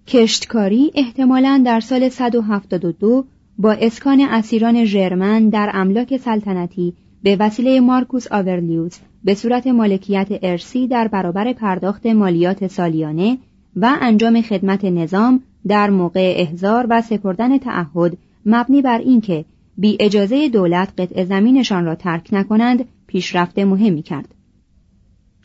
کشتکاری 0.09 0.93
احتمالا 0.95 1.63
در 1.67 1.81
سال 1.81 2.09
172 2.09 3.25
با 3.59 3.73
اسکان 3.73 4.21
اسیران 4.21 4.85
ژرمن 4.85 5.49
در 5.49 5.71
املاک 5.75 6.17
سلطنتی 6.17 6.95
به 7.23 7.37
وسیله 7.41 7.81
مارکوس 7.81 8.33
آورلیوس 8.33 8.99
به 9.25 9.35
صورت 9.35 9.67
مالکیت 9.67 10.27
ارسی 10.43 10.87
در 10.87 11.09
برابر 11.09 11.53
پرداخت 11.53 12.07
مالیات 12.07 12.67
سالیانه 12.67 13.39
و 13.77 13.97
انجام 14.01 14.43
خدمت 14.43 14.85
نظام 14.85 15.43
در 15.67 15.91
موقع 15.91 16.35
احضار 16.37 16.87
و 16.91 17.03
سپردن 17.03 17.59
تعهد 17.59 18.19
مبنی 18.47 18.83
بر 18.83 18.99
اینکه 18.99 19.45
بی 19.79 19.97
اجازه 20.01 20.49
دولت 20.49 20.89
قطع 20.99 21.25
زمینشان 21.25 21.85
را 21.85 21.95
ترک 21.95 22.29
نکنند 22.33 22.85
پیشرفت 23.07 23.59
مهمی 23.59 24.03
کرد. 24.03 24.35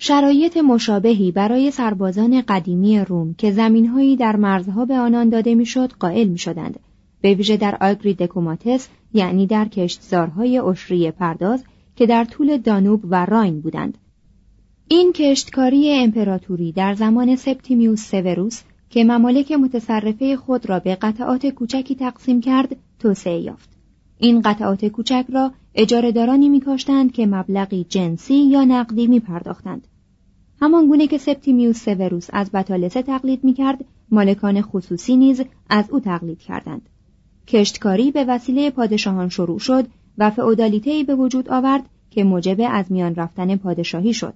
شرایط 0.06 0.58
مشابهی 0.58 1.32
برای 1.32 1.72
سربازان 1.72 2.42
قدیمی 2.42 3.00
روم 3.00 3.34
که 3.34 3.52
زمینهایی 3.52 4.16
در 4.16 4.36
مرزها 4.36 4.86
به 4.86 4.98
آنان 4.98 5.30
داده 5.30 5.56
می‌شد 5.56 5.92
قائل 6.00 6.28
می 6.28 6.38
شدند. 6.38 6.80
به 7.22 7.34
ویژه 7.34 7.58
در 7.58 7.78
آگری 7.82 8.14
دکوماتس 8.14 8.88
یعنی 9.14 9.48
در 9.48 9.66
کشتزارهای 9.66 10.60
عشری 10.60 11.12
پرداز 11.12 11.64
که 11.96 12.06
در 12.06 12.26
طول 12.26 12.58
دانوب 12.58 13.02
و 13.10 13.26
راین 13.26 13.62
بودند. 13.62 13.98
این 14.88 15.14
کشتکاری 15.14 15.92
امپراتوری 15.92 16.72
در 16.72 16.94
زمان 16.94 17.36
سپتیمیوس 17.36 18.12
سوروس 18.12 18.62
که 18.90 19.04
ممالک 19.04 19.52
متصرفه 19.52 20.38
خود 20.38 20.70
را 20.70 20.80
به 20.80 20.96
قطعات 20.96 21.46
کوچکی 21.46 21.96
تقسیم 21.96 22.42
کرد 22.42 22.76
توسعه 23.00 23.40
یافت. 23.40 23.70
این 24.18 24.42
قطعات 24.42 24.86
کوچک 24.86 25.26
را 25.34 25.52
اجارهدارانی 25.76 26.50
میکاشتند 26.50 27.12
که 27.12 27.26
مبلغی 27.26 27.86
جنسی 27.90 28.36
یا 28.36 28.64
نقدی 28.64 29.08
می 29.08 29.20
پرداختند. 29.20 29.88
همان 30.64 30.88
گونه 30.88 31.08
که 31.08 31.18
سپتیمیوس 31.18 31.86
سوروس 31.86 32.28
از 32.34 32.52
بطالسه 32.52 33.02
تقلید 33.02 33.44
می 33.44 33.54
کرد، 33.54 33.86
مالکان 34.12 34.62
خصوصی 34.62 35.18
نیز 35.18 35.42
از 35.70 35.90
او 35.90 36.00
تقلید 36.00 36.40
کردند. 36.40 36.90
کشتکاری 37.48 38.12
به 38.12 38.26
وسیله 38.28 38.70
پادشاهان 38.70 39.30
شروع 39.30 39.60
شد 39.60 39.88
و 40.18 40.30
فئودالیته‌ای 40.30 41.04
به 41.04 41.16
وجود 41.16 41.50
آورد 41.50 41.84
که 42.10 42.24
موجب 42.24 42.58
از 42.72 42.92
میان 42.92 43.16
رفتن 43.16 43.56
پادشاهی 43.56 44.14
شد. 44.14 44.34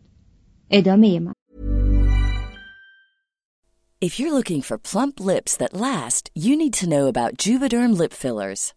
ادامه 0.72 1.20
من 1.20 1.34
If 4.06 4.20
you're 4.20 4.34
looking 4.40 4.62
for 4.62 4.78
plump 4.78 5.16
lips 5.20 5.54
that 5.58 5.74
last, 5.74 6.24
you 6.36 6.54
need 6.62 6.74
to 6.74 6.88
know 6.88 7.04
about 7.14 7.38
Juvederm 7.38 7.92
lip 8.02 8.14
fillers. 8.14 8.77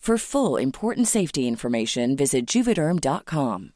For 0.00 0.16
full 0.16 0.56
important 0.56 1.08
safety 1.08 1.46
information, 1.46 2.16
visit 2.16 2.46
juvederm.com. 2.46 3.72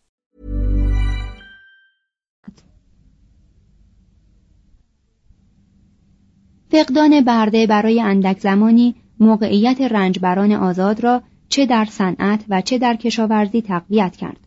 فقدان 6.71 7.21
برده 7.21 7.67
برای 7.67 8.01
اندک 8.01 8.39
زمانی 8.39 8.95
موقعیت 9.21 9.81
رنجبران 9.81 10.53
آزاد 10.53 11.01
را 11.01 11.23
چه 11.49 11.67
در 11.67 11.85
صنعت 11.85 12.45
و 12.49 12.61
چه 12.61 12.79
در 12.79 12.97
کشاورزی 12.97 13.63
تقویت 13.63 14.17
کرد 14.17 14.41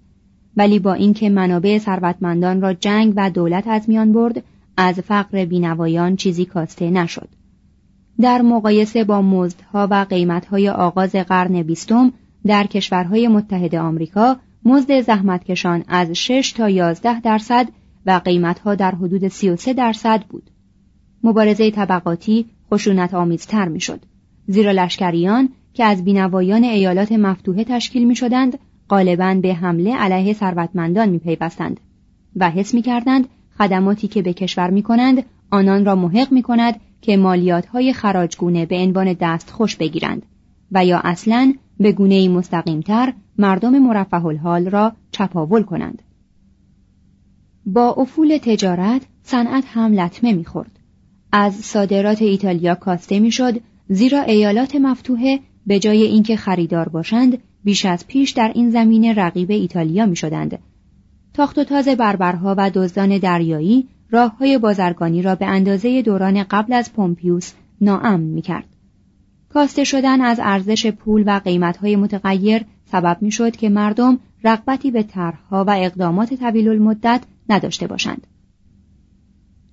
ولی 0.58 0.80
با 0.80 0.94
اینکه 0.94 1.30
منابع 1.30 1.78
ثروتمندان 1.78 2.62
را 2.62 2.74
جنگ 2.74 3.14
و 3.16 3.30
دولت 3.30 3.68
از 3.68 3.90
میان 3.90 4.14
برد 4.14 4.44
از 4.78 5.00
فقر 5.00 5.46
بینوایان 5.46 6.16
چیزی 6.16 6.46
کاسته 6.46 6.90
نشد 6.90 7.30
در 8.22 8.42
مقایسه 8.42 9.04
با 9.04 9.22
مزدها 9.22 9.88
و 9.92 10.06
قیمتهای 10.10 10.70
آغاز 10.70 11.12
قرن 11.12 11.64
بیستم 11.64 12.14
در 12.46 12.68
کشورهای 12.68 13.28
متحد 13.28 13.76
آمریکا 13.76 14.38
مزد 14.66 15.02
زحمتکشان 15.02 15.84
از 15.88 16.12
6 16.12 16.52
تا 16.52 16.70
11 16.70 17.22
درصد 17.22 17.68
و 18.06 18.22
قیمتها 18.26 18.76
در 18.76 18.92
حدود 18.92 19.28
33 19.28 19.74
درصد 19.74 20.24
بود. 20.30 20.50
مبارزه 21.24 21.72
طبقاتی 21.72 22.46
خشونت 22.74 23.14
آمیزتر 23.14 23.68
می‌شد. 23.68 24.00
زیرا 24.48 24.72
لشکریان 24.72 25.50
که 25.74 25.84
از 25.84 26.04
بینوایان 26.04 26.64
ایالات 26.64 27.12
مفتوحه 27.12 27.64
تشکیل 27.64 28.08
می 28.08 28.16
شدند 28.16 28.60
غالبا 28.90 29.40
به 29.42 29.54
حمله 29.54 29.96
علیه 29.96 30.34
ثروتمندان 30.34 31.10
می 31.10 31.20
پیوستند 31.20 31.80
و 32.36 32.50
حس 32.50 32.74
می 32.74 32.82
کردند 32.82 33.28
خدماتی 33.58 34.08
که 34.08 34.22
به 34.22 34.34
کشور 34.34 34.70
می 34.70 34.84
کنند 34.84 35.26
آنان 35.52 35.86
را 35.86 35.96
محق 35.96 36.32
می 36.32 36.42
کند 36.42 36.80
که 37.02 37.18
مالیات 37.18 37.66
های 37.66 37.94
خراجگونه 37.94 38.66
به 38.66 38.76
عنوان 38.76 39.14
دست 39.14 39.50
خوش 39.50 39.76
بگیرند 39.76 40.26
و 40.72 40.86
یا 40.86 41.00
اصلا 41.04 41.54
به 41.80 41.92
گونه 41.92 42.30
مستقیمتر 42.30 43.14
مردم 43.38 43.80
مرفه 43.80 44.26
الحال 44.26 44.70
را 44.70 44.92
چپاول 45.12 45.64
کنند. 45.64 46.02
با 47.66 47.90
افول 47.90 48.38
تجارت 48.38 49.02
صنعت 49.24 49.64
هم 49.68 49.94
لطمه 49.94 50.34
می‌خورد. 50.34 50.72
از 51.32 51.56
صادرات 51.56 52.22
ایتالیا 52.22 52.76
کاسته 52.76 53.20
می‌شد 53.20 53.62
زیرا 53.90 54.22
ایالات 54.22 54.76
مفتوحه 54.76 55.40
به 55.68 55.80
جای 55.80 56.04
اینکه 56.04 56.36
خریدار 56.36 56.90
باشند 56.90 57.38
بیش 57.64 57.86
از 57.86 58.08
پیش 58.08 58.32
در 58.32 58.52
این 58.56 58.70
زمینه 58.70 59.14
رقیب 59.14 59.52
ایتالیا 59.52 60.06
می‌شدند. 60.06 60.60
تاخت 61.34 61.58
و 61.58 61.64
تاز 61.64 61.88
بربرها 61.88 62.56
و 62.58 62.72
دزدان 62.74 63.18
دریایی 63.18 63.88
راه 64.10 64.38
های 64.38 64.58
بازرگانی 64.58 65.22
را 65.22 65.36
به 65.36 65.46
اندازه 65.46 66.02
دوران 66.02 66.44
قبل 66.44 66.74
از 66.74 66.94
پومپیوس 66.94 67.54
ناامن 67.82 68.20
می 68.20 68.42
کرد. 68.42 68.66
کاسته 69.50 69.84
شدن 69.84 70.22
از 70.22 70.40
ارزش 70.44 70.92
پول 70.92 71.24
و 71.26 71.40
قیمتهای 71.40 71.96
متغیر 71.96 72.66
سبب 72.92 73.18
می‌شد 73.22 73.56
که 73.56 73.70
مردم 73.70 74.20
رغبتی 74.44 74.92
به 74.92 75.04
طرحها 75.04 75.64
و 75.64 75.76
اقدامات 75.78 76.34
طویل 76.34 76.70
المدت 76.70 77.22
نداشته 77.50 77.88
باشند. 77.88 78.28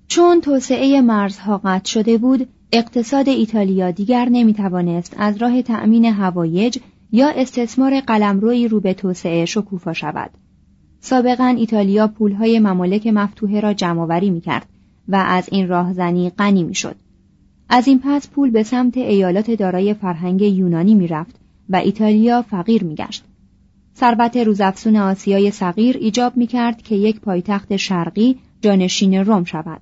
چون 0.07 0.41
توسعه 0.41 1.01
مرزها 1.01 1.61
قطع 1.63 1.89
شده 1.89 2.17
بود، 2.17 2.47
اقتصاد 2.71 3.29
ایتالیا 3.29 3.91
دیگر 3.91 4.29
نمی‌توانست 4.31 5.15
از 5.17 5.37
راه 5.37 5.61
تأمین 5.61 6.05
هوایج 6.05 6.79
یا 7.11 7.29
استثمار 7.29 7.99
قلمروی 7.99 8.67
رو 8.67 8.79
به 8.79 8.93
توسعه 8.93 9.45
شکوفا 9.45 9.93
شود. 9.93 10.29
سابقا 11.05 11.55
ایتالیا 11.57 12.07
پولهای 12.07 12.59
ممالک 12.59 13.07
مفتوحه 13.07 13.59
را 13.59 13.73
جمعآوری 13.73 14.29
می‌کرد 14.29 14.65
و 15.07 15.15
از 15.27 15.49
این 15.51 15.67
راهزنی 15.67 16.29
غنی 16.29 16.63
می‌شد. 16.63 16.95
از 17.69 17.87
این 17.87 17.99
پس 18.03 18.29
پول 18.29 18.51
به 18.51 18.63
سمت 18.63 18.97
ایالات 18.97 19.51
دارای 19.51 19.93
فرهنگ 19.93 20.41
یونانی 20.41 20.95
می‌رفت 20.95 21.35
و 21.69 21.75
ایتالیا 21.75 22.41
فقیر 22.41 22.83
میگشت. 22.83 23.23
ثروت 23.97 24.37
روزافزون 24.37 24.95
آسیای 24.95 25.51
صغیر 25.51 25.97
ایجاب 25.97 26.37
می‌کرد 26.37 26.81
که 26.81 26.95
یک 26.95 27.19
پایتخت 27.19 27.75
شرقی 27.75 28.37
جانشین 28.61 29.13
روم 29.13 29.43
شود. 29.43 29.81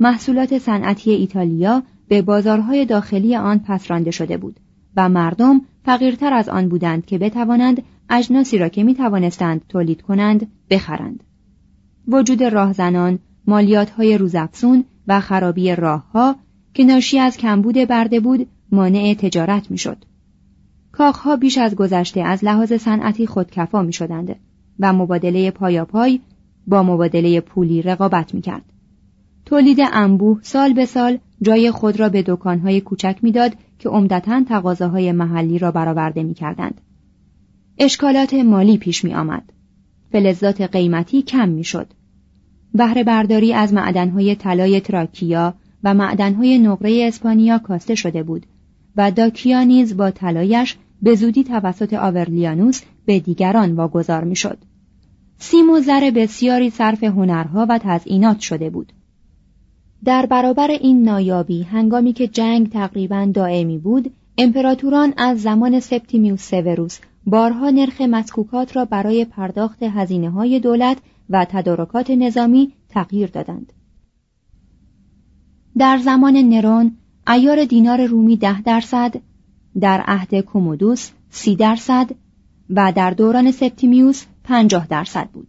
محصولات 0.00 0.58
صنعتی 0.58 1.10
ایتالیا 1.10 1.82
به 2.08 2.22
بازارهای 2.22 2.84
داخلی 2.84 3.36
آن 3.36 3.58
پسرانده 3.58 4.10
شده 4.10 4.36
بود 4.36 4.60
و 4.96 5.08
مردم 5.08 5.60
فقیرتر 5.84 6.34
از 6.34 6.48
آن 6.48 6.68
بودند 6.68 7.06
که 7.06 7.18
بتوانند 7.18 7.82
اجناسی 8.10 8.58
را 8.58 8.68
که 8.68 8.84
می 8.84 8.94
توانستند 8.94 9.60
تولید 9.68 10.02
کنند 10.02 10.46
بخرند. 10.70 11.24
وجود 12.08 12.42
راهزنان، 12.42 13.18
مالیات 13.46 13.90
های 13.90 14.18
روزافزون 14.18 14.84
و 15.08 15.20
خرابی 15.20 15.74
راهها 15.74 16.36
که 16.74 16.84
ناشی 16.84 17.18
از 17.18 17.36
کمبود 17.36 17.74
برده 17.74 18.20
بود 18.20 18.46
مانع 18.72 19.14
تجارت 19.14 19.70
می‌شد. 19.70 20.04
کاخها 20.92 21.36
بیش 21.36 21.58
از 21.58 21.74
گذشته 21.74 22.20
از 22.20 22.44
لحاظ 22.44 22.72
صنعتی 22.72 23.26
خودکفا 23.26 23.82
می 23.82 23.92
شدند 23.92 24.36
و 24.78 24.92
مبادله 24.92 25.50
پایاپای 25.50 26.20
با 26.66 26.82
مبادله 26.82 27.40
پولی 27.40 27.82
رقابت 27.82 28.34
می 28.34 28.40
کرد. 28.40 28.64
تولید 29.46 29.78
انبوه 29.92 30.38
سال 30.42 30.72
به 30.72 30.86
سال 30.86 31.18
جای 31.42 31.70
خود 31.70 32.00
را 32.00 32.08
به 32.08 32.22
دکانهای 32.26 32.80
کوچک 32.80 33.18
می‌داد 33.22 33.52
که 33.78 33.88
عمدتا 33.88 34.44
تقاضاهای 34.48 35.12
محلی 35.12 35.58
را 35.58 35.70
برآورده 35.70 36.22
می 36.22 36.34
کردند. 36.34 36.80
اشکالات 37.82 38.34
مالی 38.34 38.78
پیش 38.78 39.04
می 39.04 39.14
آمد. 39.14 39.52
فلزات 40.12 40.60
قیمتی 40.60 41.22
کم 41.22 41.48
می 41.48 41.64
شد. 41.64 41.86
بهره 42.74 43.04
برداری 43.04 43.52
از 43.52 43.72
معدنهای 43.72 44.34
طلای 44.34 44.80
تراکیا 44.80 45.54
و 45.84 45.94
معدنهای 45.94 46.58
نقره 46.58 47.04
اسپانیا 47.08 47.58
کاسته 47.58 47.94
شده 47.94 48.22
بود 48.22 48.46
و 48.96 49.10
داکیا 49.10 49.62
نیز 49.62 49.96
با 49.96 50.10
طلایش 50.10 50.76
به 51.02 51.14
زودی 51.14 51.44
توسط 51.44 51.94
آورلیانوس 51.94 52.82
به 53.06 53.20
دیگران 53.20 53.72
واگذار 53.72 54.24
می‌شد. 54.24 54.58
سیم 55.38 55.70
و 55.70 55.80
زر 55.80 56.10
بسیاری 56.10 56.70
صرف 56.70 57.04
هنرها 57.04 57.66
و 57.68 57.78
تزئینات 57.82 58.40
شده 58.40 58.70
بود. 58.70 58.92
در 60.04 60.26
برابر 60.26 60.70
این 60.70 61.02
نایابی 61.02 61.62
هنگامی 61.62 62.12
که 62.12 62.28
جنگ 62.28 62.70
تقریبا 62.70 63.30
دائمی 63.34 63.78
بود 63.78 64.12
امپراتوران 64.38 65.14
از 65.16 65.42
زمان 65.42 65.80
سپتیمیوس 65.80 66.50
سوروس 66.50 66.98
بارها 67.26 67.70
نرخ 67.70 68.00
مسکوکات 68.00 68.76
را 68.76 68.84
برای 68.84 69.24
پرداخت 69.24 69.82
هزینه 69.82 70.30
های 70.30 70.60
دولت 70.60 70.98
و 71.30 71.46
تدارکات 71.50 72.10
نظامی 72.10 72.72
تغییر 72.88 73.30
دادند. 73.30 73.72
در 75.78 75.98
زمان 75.98 76.36
نرون 76.36 76.96
ایار 77.28 77.64
دینار 77.64 78.06
رومی 78.06 78.36
ده 78.36 78.62
درصد، 78.62 79.14
در 79.80 80.04
عهد 80.06 80.34
کومودوس 80.34 81.10
سی 81.30 81.56
درصد 81.56 82.10
و 82.70 82.92
در 82.96 83.10
دوران 83.10 83.50
سپتیمیوس 83.50 84.24
پنجاه 84.44 84.86
درصد 84.86 85.28
بود. 85.28 85.48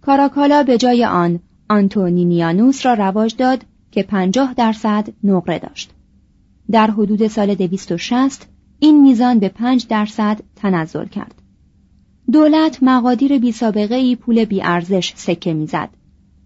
کاراکالا 0.00 0.62
به 0.62 0.78
جای 0.78 1.04
آن 1.04 1.40
آنتونینیانوس 1.68 2.86
را 2.86 2.94
رواج 2.94 3.36
داد 3.36 3.64
که 3.90 4.02
پنجاه 4.02 4.54
درصد 4.54 5.08
نقره 5.24 5.58
داشت. 5.58 5.90
در 6.70 6.90
حدود 6.90 7.26
سال 7.26 7.54
260 7.54 8.48
این 8.80 9.02
میزان 9.02 9.38
به 9.38 9.48
پنج 9.48 9.86
درصد 9.86 10.40
تنزل 10.56 11.04
کرد. 11.04 11.34
دولت 12.32 12.78
مقادیر 12.82 13.38
بی 13.38 13.52
سابقه 13.52 13.94
ای 13.94 14.16
پول 14.16 14.44
بی 14.44 14.62
ارزش 14.62 15.12
سکه 15.16 15.54
می‌زد. 15.54 15.88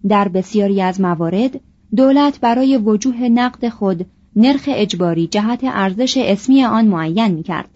در 0.07 0.27
بسیاری 0.27 0.81
از 0.81 1.01
موارد 1.01 1.59
دولت 1.95 2.39
برای 2.39 2.77
وجوه 2.77 3.29
نقد 3.29 3.69
خود 3.69 4.05
نرخ 4.35 4.63
اجباری 4.67 5.27
جهت 5.27 5.59
ارزش 5.63 6.17
اسمی 6.17 6.63
آن 6.63 6.87
معین 6.87 7.27
می 7.27 7.43
کرد 7.43 7.69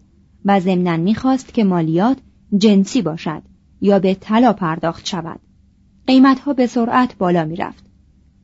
و 0.46 0.60
ضمنا 0.60 0.98
می‌خواست 0.98 1.54
که 1.54 1.64
مالیات 1.64 2.18
جنسی 2.58 3.02
باشد 3.02 3.42
یا 3.82 4.00
به 4.00 4.14
طلا 4.14 4.54
پرداخت 4.54 5.06
شود. 5.06 5.40
قیمتها 6.08 6.54
به 6.54 6.68
سرعت 6.68 7.18
بالا 7.18 7.46
می 7.46 7.56
رفت. 7.56 7.84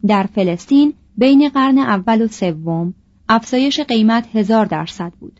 در 0.07 0.23
فلسطین 0.23 0.93
بین 1.17 1.49
قرن 1.49 1.77
اول 1.77 2.21
و 2.21 2.27
سوم 2.27 2.93
افزایش 3.29 3.79
قیمت 3.79 4.35
هزار 4.35 4.65
درصد 4.65 5.13
بود. 5.19 5.39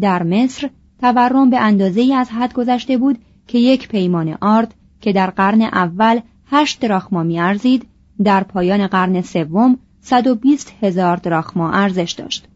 در 0.00 0.22
مصر 0.22 0.70
تورم 1.00 1.50
به 1.50 1.60
اندازه 1.60 2.14
از 2.14 2.30
حد 2.30 2.52
گذشته 2.52 2.98
بود 2.98 3.18
که 3.46 3.58
یک 3.58 3.88
پیمان 3.88 4.38
آرد 4.40 4.74
که 5.00 5.12
در 5.12 5.30
قرن 5.30 5.62
اول 5.62 6.20
هشت 6.46 6.80
دراخما 6.80 7.22
می 7.22 7.40
ارزید 7.40 7.86
در 8.24 8.42
پایان 8.44 8.86
قرن 8.86 9.22
سوم 9.22 9.78
120 10.00 10.74
هزار 10.82 11.16
دراخما 11.16 11.70
ارزش 11.70 12.12
داشت. 12.12 12.48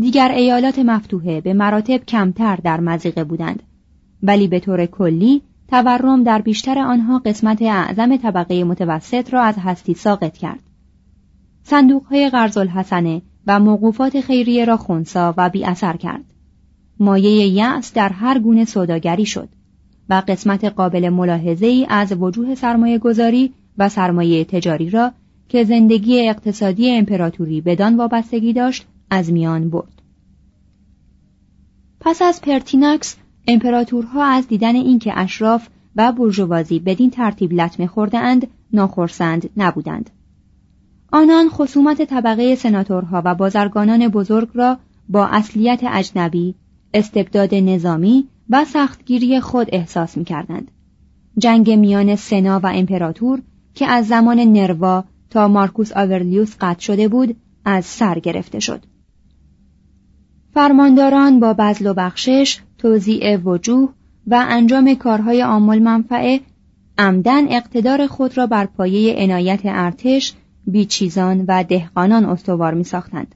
دیگر 0.00 0.28
ایالات 0.28 0.78
مفتوحه 0.78 1.40
به 1.40 1.54
مراتب 1.54 2.04
کمتر 2.04 2.56
در 2.56 2.80
مزیقه 2.80 3.24
بودند 3.24 3.62
ولی 4.22 4.48
به 4.48 4.60
طور 4.60 4.86
کلی 4.86 5.42
تورم 5.68 6.22
در 6.22 6.42
بیشتر 6.42 6.78
آنها 6.78 7.18
قسمت 7.18 7.62
اعظم 7.62 8.16
طبقه 8.16 8.64
متوسط 8.64 9.32
را 9.34 9.42
از 9.42 9.54
هستی 9.58 9.94
ساقط 9.94 10.36
کرد. 10.36 10.60
صندوق 11.62 12.04
های 12.04 12.30
قرض 12.30 12.56
الحسنه 12.56 13.22
و 13.46 13.60
موقوفات 13.60 14.20
خیریه 14.20 14.64
را 14.64 14.76
خونسا 14.76 15.34
و 15.36 15.48
بی 15.50 15.64
اثر 15.64 15.96
کرد. 15.96 16.24
مایه 17.00 17.46
یأس 17.46 17.92
در 17.92 18.08
هر 18.08 18.38
گونه 18.38 18.64
سوداگری 18.64 19.26
شد 19.26 19.48
و 20.08 20.22
قسمت 20.28 20.64
قابل 20.64 21.08
ملاحظه 21.08 21.66
ای 21.66 21.86
از 21.88 22.12
وجوه 22.12 22.54
سرمایه 22.54 22.98
گذاری 22.98 23.52
و 23.78 23.88
سرمایه 23.88 24.44
تجاری 24.44 24.90
را 24.90 25.12
که 25.48 25.64
زندگی 25.64 26.28
اقتصادی 26.28 26.90
امپراتوری 26.90 27.60
بدان 27.60 27.96
وابستگی 27.96 28.52
داشت 28.52 28.86
از 29.10 29.32
میان 29.32 29.70
برد. 29.70 30.02
پس 32.00 32.22
از 32.22 32.40
پرتیناکس 32.40 33.16
امپراتورها 33.48 34.24
از 34.24 34.48
دیدن 34.48 34.74
اینکه 34.74 35.18
اشراف 35.18 35.68
و 35.96 36.12
بورژوازی 36.12 36.78
بدین 36.78 37.10
ترتیب 37.10 37.52
لطمه 37.52 37.86
خورده 37.86 38.18
اند 38.18 38.46
ناخرسند 38.72 39.50
نبودند. 39.56 40.10
آنان 41.14 41.48
خصومت 41.48 42.02
طبقه 42.02 42.54
سناتورها 42.54 43.22
و 43.24 43.34
بازرگانان 43.34 44.08
بزرگ 44.08 44.48
را 44.54 44.78
با 45.08 45.26
اصلیت 45.26 45.80
اجنبی، 45.82 46.54
استبداد 46.94 47.54
نظامی 47.54 48.28
و 48.50 48.64
سختگیری 48.64 49.40
خود 49.40 49.68
احساس 49.72 50.16
می 50.16 50.24
کردند. 50.24 50.70
جنگ 51.38 51.70
میان 51.70 52.16
سنا 52.16 52.60
و 52.62 52.66
امپراتور 52.66 53.42
که 53.74 53.86
از 53.86 54.06
زمان 54.06 54.38
نروا 54.40 55.04
تا 55.30 55.48
مارکوس 55.48 55.92
آورلیوس 55.96 56.56
قطع 56.60 56.80
شده 56.80 57.08
بود 57.08 57.36
از 57.64 57.84
سر 57.84 58.18
گرفته 58.18 58.60
شد. 58.60 58.82
فرمانداران 60.54 61.40
با 61.40 61.54
بزل 61.58 61.86
و 61.86 61.94
بخشش، 61.94 62.58
توزیع 62.78 63.36
وجوه 63.36 63.88
و 64.26 64.44
انجام 64.48 64.94
کارهای 64.94 65.42
آمال 65.42 65.78
منفعه 65.78 66.40
عمدن 66.98 67.48
اقتدار 67.48 68.06
خود 68.06 68.38
را 68.38 68.46
بر 68.46 68.66
پایه 68.66 69.14
عنایت 69.14 69.60
ارتش، 69.64 70.34
بیچیزان 70.66 71.44
و 71.48 71.64
دهقانان 71.64 72.24
استوار 72.24 72.74
می 72.74 72.84
ساختند. 72.84 73.34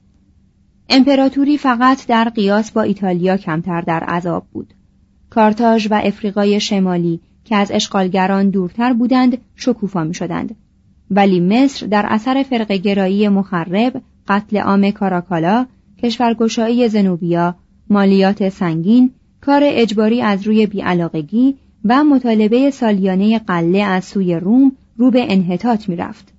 امپراتوری 0.89 1.57
فقط 1.57 2.07
در 2.07 2.29
قیاس 2.29 2.71
با 2.71 2.81
ایتالیا 2.81 3.37
کمتر 3.37 3.81
در 3.81 4.03
عذاب 4.03 4.47
بود. 4.51 4.73
کارتاژ 5.29 5.87
و 5.91 6.01
افریقای 6.03 6.59
شمالی 6.59 7.19
که 7.45 7.55
از 7.55 7.71
اشغالگران 7.71 8.49
دورتر 8.49 8.93
بودند 8.93 9.37
شکوفا 9.55 10.03
می 10.03 10.13
شدند. 10.13 10.55
ولی 11.11 11.39
مصر 11.39 11.87
در 11.87 12.05
اثر 12.09 12.43
فرقگرایی 12.43 13.29
مخرب 13.29 14.01
قتل 14.27 14.57
عام 14.57 14.91
کاراکالا 14.91 15.65
کشورگشایی 16.03 16.89
زنوبیا 16.89 17.55
مالیات 17.89 18.49
سنگین 18.49 19.11
کار 19.41 19.61
اجباری 19.63 20.21
از 20.21 20.47
روی 20.47 20.65
بیعلاقگی 20.65 21.55
و 21.85 22.03
مطالبه 22.03 22.71
سالیانه 22.71 23.39
قله 23.39 23.79
از 23.79 24.05
سوی 24.05 24.35
روم 24.35 24.71
رو 24.97 25.11
به 25.11 25.33
انحطاط 25.33 25.89
می 25.89 25.95
رفت. 25.95 26.33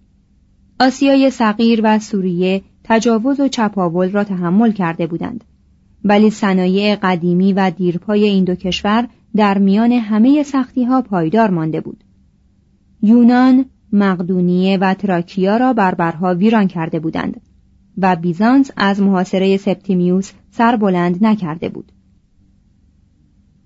آسیای 0.81 1.31
صغیر 1.31 1.81
و 1.85 1.99
سوریه 1.99 2.63
تجاوز 2.85 3.41
و 3.41 3.49
چپاول 3.49 4.11
را 4.11 4.25
تحمل 4.25 4.73
کرده 4.73 5.07
بودند 5.07 5.45
ولی 6.05 6.31
صنایع 6.31 6.97
قدیمی 7.03 7.53
و 7.53 7.71
دیرپای 7.71 8.25
این 8.25 8.45
دو 8.45 8.55
کشور 8.55 9.09
در 9.37 9.59
میان 9.59 9.93
همه 9.93 10.43
سختی 10.43 10.85
ها 10.85 11.03
پایدار 11.03 11.51
مانده 11.51 11.81
بود 11.81 12.05
یونان، 13.03 13.65
مقدونیه 13.93 14.79
و 14.79 14.95
تراکیا 14.95 15.57
را 15.57 15.73
بربرها 15.73 16.35
ویران 16.35 16.67
کرده 16.67 17.01
بودند 17.01 17.41
و 17.99 18.17
بیزانس 18.17 18.71
از 18.77 19.03
محاصره 19.03 19.57
سپتیمیوس 19.57 20.33
سر 20.51 20.77
بلند 20.77 21.25
نکرده 21.25 21.69
بود. 21.69 21.93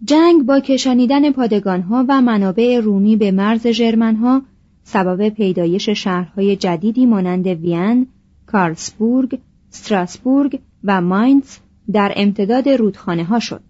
جنگ 0.04 0.42
با 0.42 0.60
کشانیدن 0.60 1.30
پادگانها 1.30 2.04
و 2.08 2.20
منابع 2.20 2.80
رومی 2.80 3.16
به 3.16 3.30
مرز 3.30 3.66
ژرمنها 3.66 4.42
سبب 4.84 5.28
پیدایش 5.28 5.88
شهرهای 5.88 6.56
جدیدی 6.56 7.06
مانند 7.06 7.46
وین، 7.46 8.06
کارلسبورگ، 8.46 9.38
استراسبورگ 9.72 10.60
و 10.84 11.00
ماینز 11.00 11.56
در 11.92 12.12
امتداد 12.16 12.68
رودخانه 12.68 13.24
ها 13.24 13.40
شد. 13.40 13.60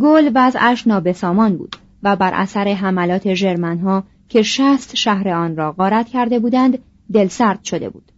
گل 0.00 0.30
وضعش 0.34 0.86
نابسامان 0.86 1.56
بود 1.56 1.76
و 2.02 2.16
بر 2.16 2.34
اثر 2.34 2.68
حملات 2.68 3.34
ژرمنها 3.34 4.04
که 4.28 4.42
شست 4.42 4.96
شهر 4.96 5.28
آن 5.28 5.56
را 5.56 5.72
غارت 5.72 6.08
کرده 6.08 6.38
بودند 6.38 6.78
دلسرد 7.12 7.64
شده 7.64 7.88
بود. 7.88 8.12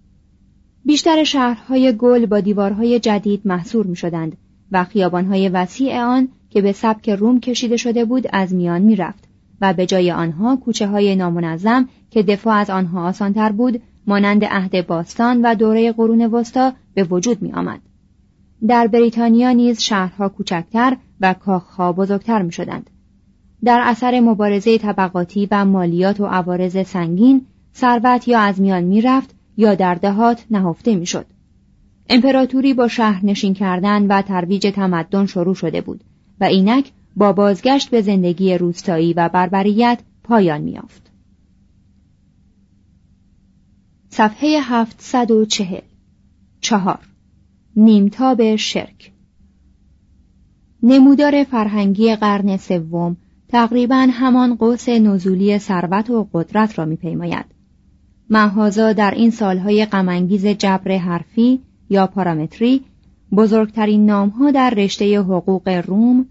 بیشتر 0.84 1.24
شهرهای 1.24 1.92
گل 1.92 2.26
با 2.26 2.40
دیوارهای 2.40 3.00
جدید 3.00 3.42
محصور 3.44 3.86
می 3.86 3.96
شدند 3.96 4.36
و 4.72 4.84
خیابانهای 4.84 5.48
وسیع 5.48 6.02
آن 6.02 6.28
که 6.50 6.62
به 6.62 6.72
سبک 6.72 7.10
روم 7.10 7.40
کشیده 7.40 7.76
شده 7.76 8.04
بود 8.04 8.26
از 8.32 8.54
میان 8.54 8.82
می 8.82 8.96
رفت 8.96 9.27
و 9.60 9.72
به 9.72 9.86
جای 9.86 10.10
آنها 10.10 10.56
کوچه 10.56 10.86
های 10.86 11.16
نامنظم 11.16 11.88
که 12.10 12.22
دفاع 12.22 12.54
از 12.54 12.70
آنها 12.70 13.08
آسانتر 13.08 13.52
بود 13.52 13.82
مانند 14.06 14.44
عهد 14.44 14.86
باستان 14.86 15.42
و 15.42 15.54
دوره 15.54 15.92
قرون 15.92 16.22
وسطا 16.26 16.72
به 16.94 17.04
وجود 17.04 17.42
می 17.42 17.52
آمد. 17.52 17.80
در 18.68 18.86
بریتانیا 18.86 19.52
نیز 19.52 19.80
شهرها 19.80 20.28
کوچکتر 20.28 20.96
و 21.20 21.34
کاخها 21.34 21.92
بزرگتر 21.92 22.42
می 22.42 22.52
شدند. 22.52 22.90
در 23.64 23.80
اثر 23.84 24.20
مبارزه 24.20 24.78
طبقاتی 24.78 25.48
و 25.50 25.64
مالیات 25.64 26.20
و 26.20 26.26
عوارض 26.26 26.86
سنگین 26.86 27.46
ثروت 27.74 28.28
یا 28.28 28.40
از 28.40 28.60
میان 28.60 28.84
می 28.84 29.00
رفت 29.00 29.34
یا 29.56 29.74
در 29.74 29.94
دهات 29.94 30.44
نهفته 30.50 30.94
می 30.94 31.06
شد. 31.06 31.26
امپراتوری 32.08 32.74
با 32.74 32.88
شهر 32.88 33.26
نشین 33.26 33.54
کردن 33.54 34.06
و 34.06 34.22
ترویج 34.22 34.66
تمدن 34.74 35.26
شروع 35.26 35.54
شده 35.54 35.80
بود 35.80 36.04
و 36.40 36.44
اینک 36.44 36.92
با 37.16 37.32
بازگشت 37.32 37.90
به 37.90 38.02
زندگی 38.02 38.54
روستایی 38.54 39.12
و 39.12 39.28
بربریت 39.28 39.98
پایان 40.24 40.60
میافت. 40.60 41.10
صفحه 44.08 44.60
740 44.62 45.80
چهار. 46.60 46.98
نیمتاب 47.76 48.56
شرک. 48.56 49.12
نمودار 50.82 51.44
فرهنگی 51.44 52.16
قرن 52.16 52.56
سوم 52.56 53.16
تقریبا 53.48 54.08
همان 54.10 54.54
قوس 54.54 54.88
نزولی 54.88 55.58
ثروت 55.58 56.10
و 56.10 56.28
قدرت 56.32 56.78
را 56.78 56.84
میپیماید. 56.84 57.44
محازا 58.30 58.92
در 58.92 59.10
این 59.10 59.30
سالهای 59.30 59.86
غمانگیز 59.86 60.46
جبر 60.46 60.96
حرفی 60.96 61.60
یا 61.90 62.06
پارامتری 62.06 62.84
بزرگترین 63.36 64.06
نامها 64.06 64.50
در 64.50 64.70
رشته 64.70 65.20
حقوق 65.20 65.68
روم 65.68 66.26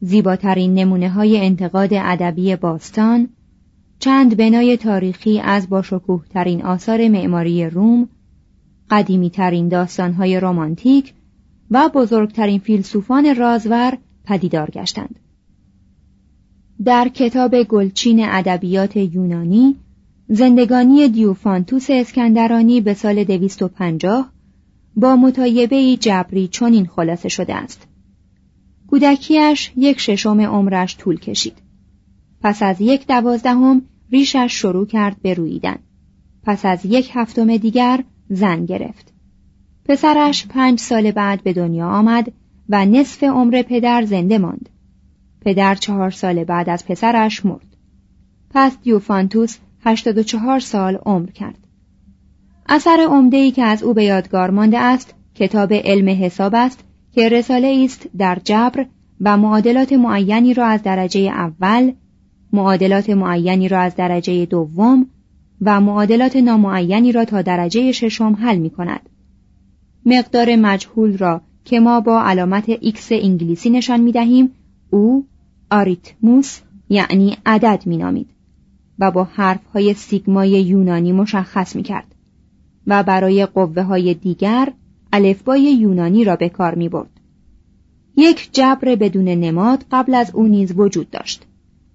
زیباترین 0.00 0.74
نمونه 0.74 1.10
های 1.10 1.40
انتقاد 1.40 1.90
ادبی 1.92 2.56
باستان 2.56 3.28
چند 3.98 4.36
بنای 4.36 4.76
تاریخی 4.76 5.40
از 5.40 5.68
باشکوه 5.68 6.24
ترین 6.30 6.62
آثار 6.62 7.08
معماری 7.08 7.70
روم 7.70 8.08
قدیمی 8.90 9.30
ترین 9.30 9.68
داستان 9.68 10.12
های 10.12 10.40
رومانتیک 10.40 11.14
و 11.70 11.90
بزرگترین 11.94 12.58
فیلسوفان 12.58 13.34
رازور 13.34 13.98
پدیدار 14.24 14.70
گشتند. 14.70 15.18
در 16.84 17.08
کتاب 17.08 17.62
گلچین 17.62 18.24
ادبیات 18.24 18.96
یونانی 18.96 19.76
زندگانی 20.28 21.08
دیوفانتوس 21.08 21.86
اسکندرانی 21.90 22.80
به 22.80 22.94
سال 22.94 23.24
250 23.24 24.32
با 24.96 25.16
مطایبه 25.16 25.96
جبری 25.96 26.48
چنین 26.48 26.86
خلاصه 26.86 27.28
شده 27.28 27.54
است. 27.54 27.89
کودکیش 28.90 29.72
یک 29.76 30.00
ششم 30.00 30.40
عمرش 30.40 30.96
طول 30.96 31.18
کشید. 31.18 31.62
پس 32.42 32.62
از 32.62 32.80
یک 32.80 33.06
دوازدهم 33.06 33.82
ریشش 34.12 34.52
شروع 34.52 34.86
کرد 34.86 35.22
به 35.22 35.34
رویدن 35.34 35.78
پس 36.42 36.64
از 36.64 36.86
یک 36.86 37.10
هفتم 37.14 37.56
دیگر 37.56 38.04
زن 38.30 38.64
گرفت. 38.64 39.12
پسرش 39.84 40.46
پنج 40.46 40.78
سال 40.78 41.10
بعد 41.10 41.42
به 41.42 41.52
دنیا 41.52 41.88
آمد 41.88 42.32
و 42.68 42.86
نصف 42.86 43.22
عمر 43.22 43.62
پدر 43.62 44.04
زنده 44.04 44.38
ماند. 44.38 44.68
پدر 45.40 45.74
چهار 45.74 46.10
سال 46.10 46.44
بعد 46.44 46.70
از 46.70 46.86
پسرش 46.86 47.46
مرد. 47.46 47.76
پس 48.50 48.76
دیوفانتوس 48.82 49.58
هشتاد 49.84 50.18
و 50.18 50.22
چهار 50.22 50.60
سال 50.60 50.98
عمر 51.06 51.30
کرد. 51.30 51.58
اثر 52.68 53.06
عمده 53.10 53.50
که 53.50 53.62
از 53.62 53.82
او 53.82 53.94
به 53.94 54.04
یادگار 54.04 54.50
مانده 54.50 54.78
است 54.78 55.14
کتاب 55.34 55.72
علم 55.72 56.24
حساب 56.24 56.54
است 56.54 56.84
که 57.12 57.28
رساله 57.28 57.82
است 57.84 58.08
در 58.18 58.38
جبر 58.44 58.86
و 59.20 59.36
معادلات 59.36 59.92
معینی 59.92 60.54
را 60.54 60.66
از 60.66 60.82
درجه 60.82 61.20
اول 61.20 61.92
معادلات 62.52 63.10
معینی 63.10 63.68
را 63.68 63.80
از 63.80 63.96
درجه 63.96 64.46
دوم 64.46 65.06
و 65.60 65.80
معادلات 65.80 66.36
نامعینی 66.36 67.12
را 67.12 67.24
تا 67.24 67.42
درجه 67.42 67.92
ششم 67.92 68.34
حل 68.34 68.58
می 68.58 68.70
کند. 68.70 69.08
مقدار 70.06 70.56
مجهول 70.56 71.18
را 71.18 71.40
که 71.64 71.80
ما 71.80 72.00
با 72.00 72.22
علامت 72.22 72.74
X 72.74 73.00
انگلیسی 73.10 73.70
نشان 73.70 74.00
می 74.00 74.12
دهیم 74.12 74.50
او 74.90 75.26
آریتموس 75.70 76.60
یعنی 76.88 77.36
عدد 77.46 77.82
می 77.86 77.96
نامید 77.96 78.30
و 78.98 79.10
با 79.10 79.24
حرف 79.24 79.66
های 79.66 79.94
سیگمای 79.94 80.50
یونانی 80.50 81.12
مشخص 81.12 81.76
می 81.76 81.82
کرد 81.82 82.14
و 82.86 83.02
برای 83.02 83.46
قوه 83.46 83.82
های 83.82 84.14
دیگر 84.14 84.72
الفبای 85.12 85.62
یونانی 85.62 86.24
را 86.24 86.36
به 86.36 86.48
کار 86.48 86.74
می 86.74 86.88
برد. 86.88 87.10
یک 88.16 88.48
جبر 88.52 88.94
بدون 88.94 89.28
نماد 89.28 89.84
قبل 89.92 90.14
از 90.14 90.30
او 90.34 90.46
نیز 90.46 90.72
وجود 90.76 91.10
داشت. 91.10 91.46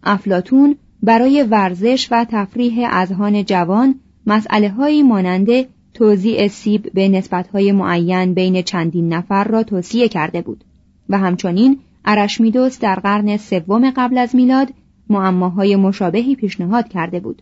افلاتون 0.04 0.76
برای 1.04 1.44
ورزش 1.44 2.08
و 2.12 2.26
تفریح 2.30 2.88
اذهان 2.92 3.46
جوان 3.46 3.96
مسئله 4.28 4.70
هایی 4.70 5.04
مانند 5.04 5.48
توزیع 5.94 6.48
سیب 6.48 6.94
به 6.94 7.10
نسبت 7.10 7.48
های 7.48 7.72
معین 7.72 8.34
بین 8.34 8.62
چندین 8.62 9.14
نفر 9.14 9.44
را 9.44 9.64
توصیه 9.64 10.08
کرده 10.08 10.42
بود 10.42 10.64
و 11.10 11.18
همچنین 11.18 11.80
ارشمیدس 12.06 12.80
در 12.80 12.96
قرن 12.96 13.38
سوم 13.38 13.92
قبل 13.96 14.18
از 14.18 14.36
میلاد 14.36 14.74
معماهای 15.10 15.76
مشابهی 15.76 16.36
پیشنهاد 16.36 16.88
کرده 16.88 17.20
بود. 17.20 17.42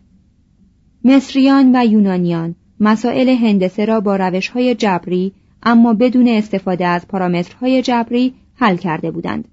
مصریان 1.05 1.75
و 1.75 1.85
یونانیان 1.85 2.55
مسائل 2.79 3.29
هندسه 3.29 3.85
را 3.85 3.99
با 3.99 4.15
روشهای 4.15 4.75
جبری 4.75 5.33
اما 5.63 5.93
بدون 5.93 6.27
استفاده 6.27 6.87
از 6.87 7.07
پارامترهای 7.07 7.81
جبری 7.81 8.33
حل 8.55 8.75
کرده 8.75 9.11
بودند. 9.11 9.47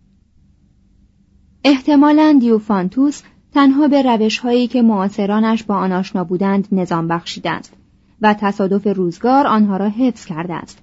احتمالاً 1.64 2.36
دیوفانتوس 2.40 3.22
تنها 3.54 3.88
به 3.88 4.02
روشهایی 4.02 4.66
که 4.66 4.82
معاصرانش 4.82 5.62
با 5.62 5.74
آن 5.76 5.92
آشنا 5.92 6.24
بودند 6.24 6.68
نظام 6.72 7.08
بخشیده 7.08 7.50
است 7.50 7.72
و 8.22 8.34
تصادف 8.34 8.86
روزگار 8.96 9.46
آنها 9.46 9.76
را 9.76 9.88
حفظ 9.88 10.24
کرده 10.24 10.54
است. 10.54 10.82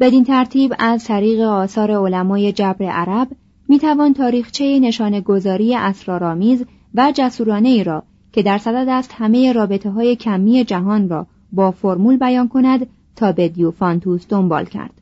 بدین 0.00 0.24
ترتیب 0.24 0.74
از 0.78 1.04
طریق 1.04 1.40
آثار 1.40 1.90
علمای 1.90 2.52
جبر 2.52 2.84
عرب 2.84 3.28
می‌توان 3.68 4.14
تاریخچه 4.14 4.78
نشان 4.78 5.20
گذاری 5.20 5.74
اسرارآمیز 5.74 6.64
و 6.94 7.12
جسورانه 7.14 7.68
ای 7.68 7.84
را 7.84 8.02
که 8.32 8.42
در 8.42 8.58
صدد 8.58 8.88
است 8.88 9.14
همه 9.14 9.52
رابطه 9.52 9.90
های 9.90 10.16
کمی 10.16 10.64
جهان 10.64 11.08
را 11.08 11.26
با 11.52 11.70
فرمول 11.70 12.16
بیان 12.16 12.48
کند 12.48 12.86
تا 13.18 13.32
به 13.32 13.48
دیوفانتوس 13.48 14.26
دنبال 14.28 14.64
کرد. 14.64 15.00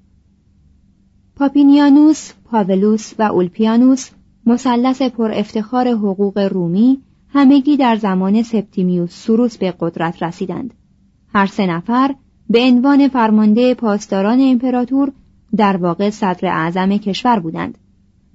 پاپینیانوس، 1.36 2.32
پاولوس 2.44 3.12
و 3.18 3.22
اولپیانوس 3.22 4.10
مثلث 4.46 5.02
پر 5.02 5.32
افتخار 5.32 5.88
حقوق 5.88 6.38
رومی 6.38 7.02
همگی 7.28 7.76
در 7.76 7.96
زمان 7.96 8.42
سپتیمیوس 8.42 9.26
سروس 9.26 9.56
به 9.56 9.74
قدرت 9.80 10.22
رسیدند. 10.22 10.74
هر 11.34 11.46
سه 11.46 11.66
نفر 11.66 12.14
به 12.50 12.62
عنوان 12.62 13.08
فرمانده 13.08 13.74
پاسداران 13.74 14.40
امپراتور 14.40 15.12
در 15.56 15.76
واقع 15.76 16.10
صدر 16.10 16.48
اعظم 16.48 16.96
کشور 16.96 17.38
بودند 17.38 17.78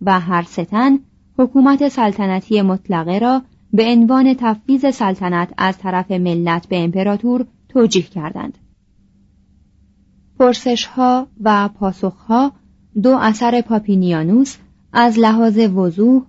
و 0.01 0.19
هر 0.19 0.41
ستن 0.41 0.99
حکومت 1.37 1.87
سلطنتی 1.87 2.61
مطلقه 2.61 3.19
را 3.19 3.41
به 3.73 3.85
عنوان 3.85 4.33
تفویض 4.33 4.95
سلطنت 4.95 5.53
از 5.57 5.77
طرف 5.77 6.11
ملت 6.11 6.67
به 6.67 6.83
امپراتور 6.83 7.45
توجیه 7.69 8.03
کردند. 8.03 8.57
پرسش 10.39 10.85
ها 10.85 11.27
و 11.41 11.67
پاسخ 11.67 12.13
ها 12.13 12.51
دو 13.03 13.17
اثر 13.17 13.61
پاپینیانوس 13.61 14.57
از 14.93 15.19
لحاظ 15.19 15.57
وضوح، 15.57 16.23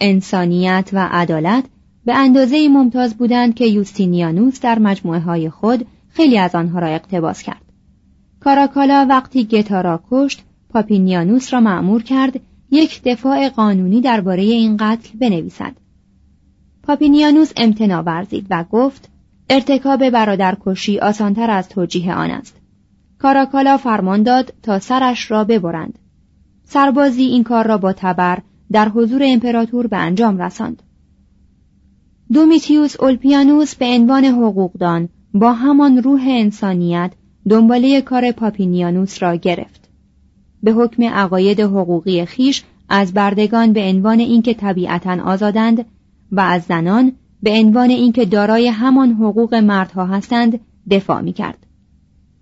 انسانیت 0.00 0.90
و 0.92 1.08
عدالت 1.10 1.64
به 2.04 2.14
اندازه 2.14 2.68
ممتاز 2.68 3.14
بودند 3.14 3.54
که 3.54 3.66
یوستینیانوس 3.66 4.60
در 4.60 4.78
مجموعه 4.78 5.20
های 5.20 5.50
خود 5.50 5.86
خیلی 6.08 6.38
از 6.38 6.54
آنها 6.54 6.78
را 6.78 6.86
اقتباس 6.86 7.42
کرد. 7.42 7.62
کاراکالا 8.40 9.06
وقتی 9.08 9.44
گتا 9.44 9.80
را 9.80 10.02
کشت، 10.10 10.42
پاپینیانوس 10.70 11.54
را 11.54 11.60
معمور 11.60 12.02
کرد 12.02 12.40
یک 12.70 13.02
دفاع 13.04 13.48
قانونی 13.48 14.00
درباره 14.00 14.42
این 14.42 14.76
قتل 14.76 15.18
بنویسد. 15.18 15.72
پاپینیانوس 16.82 17.52
امتناع 17.56 18.02
ورزید 18.02 18.46
و 18.50 18.64
گفت 18.70 19.08
ارتکاب 19.50 20.10
برادرکشی 20.10 20.98
آسانتر 20.98 21.50
از 21.50 21.68
توجیه 21.68 22.14
آن 22.14 22.30
است. 22.30 22.61
کاراکالا 23.22 23.76
فرمان 23.76 24.22
داد 24.22 24.54
تا 24.62 24.78
سرش 24.78 25.30
را 25.30 25.44
ببرند. 25.44 25.98
سربازی 26.64 27.22
این 27.22 27.44
کار 27.44 27.66
را 27.66 27.78
با 27.78 27.92
تبر 27.92 28.38
در 28.72 28.88
حضور 28.88 29.22
امپراتور 29.24 29.86
به 29.86 29.96
انجام 29.96 30.42
رساند. 30.42 30.82
دومیتیوس 32.32 33.00
اولپیانوس 33.00 33.74
به 33.74 33.86
عنوان 33.86 34.24
حقوقدان 34.24 35.08
با 35.34 35.52
همان 35.52 36.02
روح 36.02 36.22
انسانیت 36.26 37.12
دنباله 37.48 38.00
کار 38.00 38.32
پاپینیانوس 38.32 39.22
را 39.22 39.36
گرفت. 39.36 39.88
به 40.62 40.72
حکم 40.72 41.02
عقاید 41.02 41.60
حقوقی 41.60 42.24
خیش 42.24 42.64
از 42.88 43.14
بردگان 43.14 43.72
به 43.72 43.88
عنوان 43.88 44.20
اینکه 44.20 44.54
طبیعتا 44.54 45.22
آزادند 45.24 45.84
و 46.32 46.40
از 46.40 46.62
زنان 46.62 47.12
به 47.42 47.50
عنوان 47.50 47.90
اینکه 47.90 48.24
دارای 48.24 48.68
همان 48.68 49.12
حقوق 49.12 49.54
مردها 49.54 50.06
هستند 50.06 50.60
دفاع 50.90 51.20
می 51.20 51.32
کرد. 51.32 51.66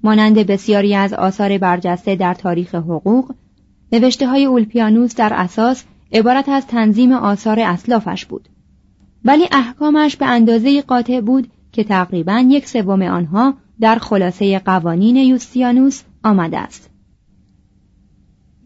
مانند 0.03 0.39
بسیاری 0.39 0.95
از 0.95 1.13
آثار 1.13 1.59
برجسته 1.59 2.17
در 2.17 2.35
تاریخ 2.35 2.75
حقوق 2.75 3.35
نوشته 3.93 4.27
های 4.27 4.45
اولپیانوس 4.45 5.15
در 5.15 5.33
اساس 5.35 5.85
عبارت 6.13 6.49
از 6.49 6.67
تنظیم 6.67 7.13
آثار 7.13 7.61
اسلافش 7.61 8.27
بود. 8.27 8.49
ولی 9.25 9.45
احکامش 9.53 10.17
به 10.17 10.27
اندازه 10.27 10.83
قاطع 10.83 11.21
بود 11.21 11.49
که 11.73 11.85
تقریبا 11.85 12.45
یک 12.49 12.69
سوم 12.69 13.03
آنها 13.03 13.55
در 13.81 13.99
خلاصه 13.99 14.59
قوانین 14.59 15.17
یوستیانوس 15.17 16.03
آمده 16.25 16.59
است. 16.59 16.91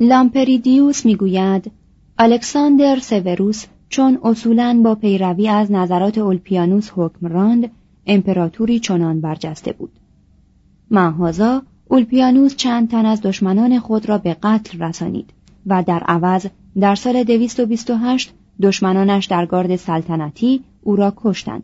لامپریدیوس 0.01 1.07
می‌گوید 1.07 1.73
الکساندر 2.19 2.99
سوروس 2.99 3.67
چون 3.89 4.19
اصولا 4.23 4.81
با 4.85 4.95
پیروی 4.95 5.49
از 5.49 5.73
نظرات 5.73 6.19
اولپیانوس 6.19 6.91
حکم 6.97 7.27
راند 7.27 7.71
امپراتوری 8.07 8.79
چنان 8.79 9.21
برجسته 9.21 9.73
بود. 9.73 9.91
محازا 10.91 11.63
اولپیانوس 11.89 12.57
چند 12.57 12.91
تن 12.91 13.07
از 13.07 13.21
دشمنان 13.23 13.79
خود 13.79 14.09
را 14.09 14.19
به 14.19 14.37
قتل 14.43 14.79
رسانید 14.79 15.31
و 15.67 15.83
در 15.83 16.01
عوض 16.01 16.47
در 16.81 16.95
سال 16.95 17.25
228 17.25 18.35
دشمنانش 18.63 19.27
در 19.27 19.47
گارد 19.47 19.77
سلطنتی 19.77 20.61
او 20.83 20.97
را 20.97 21.13
کشتند. 21.17 21.63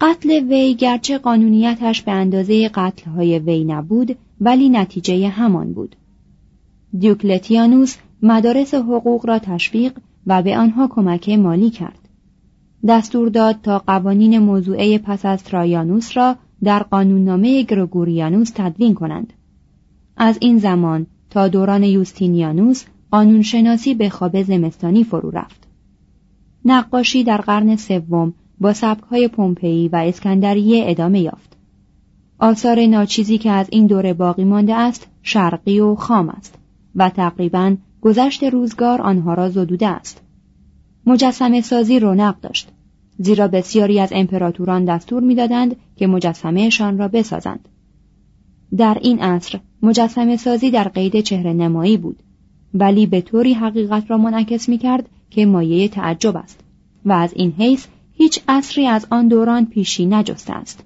قتل 0.00 0.30
وی 0.30 0.74
گرچه 0.74 1.18
قانونیتش 1.18 2.02
به 2.02 2.12
اندازه 2.12 2.68
قتلهای 2.68 3.38
وی 3.38 3.64
نبود 3.64 4.16
ولی 4.40 4.68
نتیجه 4.68 5.28
همان 5.28 5.72
بود. 5.72 5.96
دیوکلتیانوس 6.98 7.96
مدارس 8.22 8.74
حقوق 8.74 9.26
را 9.26 9.38
تشویق 9.38 9.98
و 10.26 10.42
به 10.42 10.58
آنها 10.58 10.88
کمک 10.88 11.28
مالی 11.28 11.70
کرد. 11.70 11.98
دستور 12.88 13.28
داد 13.28 13.56
تا 13.62 13.78
قوانین 13.78 14.38
موضوعه 14.38 14.98
پس 14.98 15.26
از 15.26 15.44
ترایانوس 15.44 16.16
را 16.16 16.36
در 16.64 16.82
قانوننامه 16.82 17.62
گرگوریانوس 17.62 18.50
تدوین 18.54 18.94
کنند. 18.94 19.32
از 20.16 20.38
این 20.40 20.58
زمان 20.58 21.06
تا 21.30 21.48
دوران 21.48 21.82
یوستینیانوس 21.82 22.84
قانونشناسی 23.10 23.94
به 23.94 24.08
خواب 24.08 24.42
زمستانی 24.42 25.04
فرو 25.04 25.30
رفت. 25.30 25.68
نقاشی 26.64 27.24
در 27.24 27.40
قرن 27.40 27.76
سوم 27.76 28.34
با 28.60 28.72
سبکهای 28.72 29.28
پومپئی 29.28 29.88
و 29.88 29.96
اسکندریه 29.96 30.84
ادامه 30.86 31.20
یافت. 31.20 31.56
آثار 32.38 32.86
ناچیزی 32.86 33.38
که 33.38 33.50
از 33.50 33.66
این 33.70 33.86
دوره 33.86 34.14
باقی 34.14 34.44
مانده 34.44 34.74
است 34.74 35.08
شرقی 35.22 35.80
و 35.80 35.94
خام 35.94 36.28
است 36.28 36.58
و 36.94 37.08
تقریبا 37.08 37.76
گذشت 38.00 38.44
روزگار 38.44 39.02
آنها 39.02 39.34
را 39.34 39.48
زدوده 39.48 39.88
است. 39.88 40.22
مجسمه 41.06 41.60
سازی 41.60 42.00
رونق 42.00 42.40
داشت 42.40 42.68
زیرا 43.18 43.48
بسیاری 43.48 44.00
از 44.00 44.08
امپراتوران 44.12 44.84
دستور 44.84 45.22
می‌دادند 45.22 45.76
که 45.96 46.06
مجسمهشان 46.06 46.98
را 46.98 47.08
بسازند. 47.08 47.68
در 48.76 48.98
این 49.02 49.18
عصر 49.18 49.60
مجسمه 49.82 50.36
سازی 50.36 50.70
در 50.70 50.88
قید 50.88 51.20
چهره 51.20 51.52
نمایی 51.52 51.96
بود 51.96 52.22
ولی 52.74 53.06
به 53.06 53.20
طوری 53.20 53.52
حقیقت 53.52 54.10
را 54.10 54.18
منعکس 54.18 54.68
می 54.68 54.78
کرد 54.78 55.08
که 55.30 55.46
مایه 55.46 55.88
تعجب 55.88 56.36
است 56.36 56.60
و 57.04 57.12
از 57.12 57.32
این 57.36 57.52
حیث 57.58 57.86
هیچ 58.12 58.40
عصری 58.48 58.86
از 58.86 59.06
آن 59.10 59.28
دوران 59.28 59.66
پیشی 59.66 60.06
نجسته 60.06 60.52
است. 60.52 60.84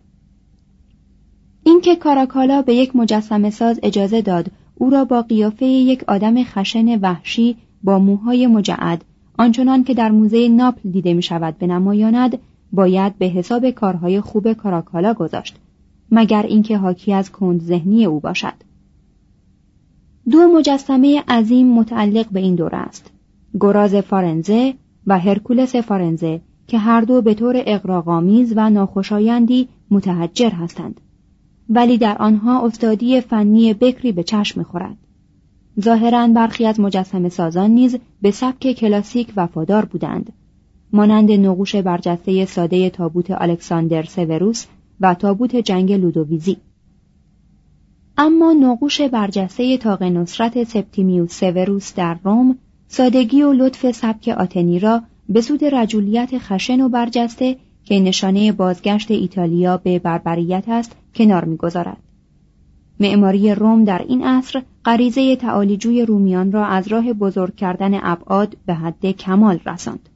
اینکه 1.65 1.97
کاراکالا 1.97 2.63
به 2.63 2.75
یک 2.75 2.97
مجسمه 2.97 3.51
ساز 3.51 3.81
اجازه 3.83 4.23
داد 4.23 4.51
او 4.75 4.91
را 4.91 5.05
با 5.05 5.23
قیافه 5.23 5.67
یک 5.67 6.05
آدم 6.09 6.45
خشن 6.45 6.99
وحشی 7.01 7.57
با 7.83 7.99
موهای 7.99 8.47
مجعد 8.47 9.05
آنچنان 9.39 9.85
که 9.85 9.95
در 9.95 10.11
موزه 10.11 10.49
ناپل 10.49 10.91
دیده 10.91 11.15
می 11.15 11.23
شود 11.23 11.59
به 11.59 11.67
نمایاند 11.67 12.39
باید 12.73 13.19
به 13.19 13.27
حساب 13.27 13.71
کارهای 13.71 14.21
خوب 14.21 14.53
کاراکالا 14.53 15.15
گذاشت 15.15 15.57
مگر 16.11 16.43
اینکه 16.43 16.79
حاکی 16.79 17.13
از 17.13 17.33
کند 17.33 17.61
ذهنی 17.61 18.05
او 18.05 18.21
باشد. 18.21 18.53
دو 20.31 20.39
مجسمه 20.39 21.23
عظیم 21.29 21.67
متعلق 21.67 22.27
به 22.31 22.41
این 22.41 22.55
دور 22.55 22.75
است 22.75 23.11
گراز 23.61 23.95
فارنزه 23.95 24.75
و 25.07 25.19
هرکولس 25.19 25.77
فارنزه 25.77 26.41
که 26.67 26.79
هر 26.79 27.01
دو 27.01 27.23
به 27.23 27.35
طور 27.35 27.63
اقراغامیز 27.67 28.53
و 28.57 28.71
ناخوشایندی 28.71 29.69
متحجر 29.91 30.51
هستند. 30.51 31.01
ولی 31.69 31.99
در 31.99 32.17
آنها 32.19 32.67
استادی 32.67 33.21
فنی 33.21 33.75
بکری 33.75 34.13
به 34.13 34.23
چشم 34.23 34.61
می‌خورد. 34.61 34.97
ظاهرا 35.81 36.29
برخی 36.29 36.67
از 36.67 36.81
مجسم 36.81 37.29
سازان 37.29 37.71
نیز 37.71 37.97
به 38.23 38.31
سبک 38.31 38.73
کلاسیک 38.73 39.33
وفادار 39.37 39.85
بودند. 39.85 40.33
مانند 40.93 41.33
نقوش 41.33 41.77
برجسته 41.77 42.45
ساده 42.45 42.91
تابوت 42.91 43.31
الکساندر 43.31 44.03
سوروس 44.03 44.67
و 45.01 45.15
تابوت 45.15 45.57
جنگ 45.57 45.93
لودوویزی 45.93 46.57
اما 48.19 48.53
نقوش 48.53 49.01
برجسته 49.01 49.79
تاق 49.79 50.03
نصرت 50.03 50.65
سپتیمیوس 50.65 51.41
سوروس 51.41 51.95
در 51.95 52.17
روم 52.25 52.59
سادگی 52.89 53.43
و 53.43 53.53
لطف 53.53 53.91
سبک 53.91 54.29
آتنی 54.29 54.79
را 54.79 55.03
به 55.29 55.41
سود 55.41 55.65
رجولیت 55.65 56.39
خشن 56.39 56.81
و 56.81 56.89
برجسته 56.89 57.57
که 57.85 58.01
نشانه 58.01 58.53
بازگشت 58.53 59.11
ایتالیا 59.11 59.77
به 59.77 59.99
بربریت 59.99 60.65
است 60.69 60.97
کنار 61.15 61.45
می‌گذارد. 61.45 62.06
معماری 63.01 63.55
روم 63.55 63.85
در 63.85 64.05
این 64.09 64.25
عصر 64.25 64.63
غریزه 64.85 65.37
تعالیجوی 65.37 66.03
رومیان 66.03 66.53
را 66.53 66.67
از 66.67 66.89
راه 66.89 67.13
بزرگ 67.13 67.55
کردن 67.55 68.01
ابعاد 68.03 68.57
به 68.67 68.75
حد 68.75 69.07
کمال 69.07 69.59
رساند. 69.67 70.09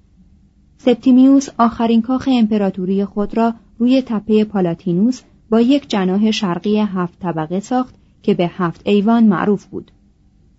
سپتیمیوس 0.78 1.48
آخرین 1.58 2.02
کاخ 2.02 2.28
امپراتوری 2.32 3.04
خود 3.04 3.36
را 3.36 3.54
روی 3.78 4.02
تپه 4.02 4.44
پالاتینوس 4.44 5.22
با 5.50 5.60
یک 5.60 5.88
جناح 5.88 6.30
شرقی 6.30 6.78
هفت 6.78 7.20
طبقه 7.20 7.60
ساخت 7.60 7.94
که 8.22 8.34
به 8.34 8.50
هفت 8.56 8.80
ایوان 8.84 9.24
معروف 9.24 9.64
بود. 9.64 9.90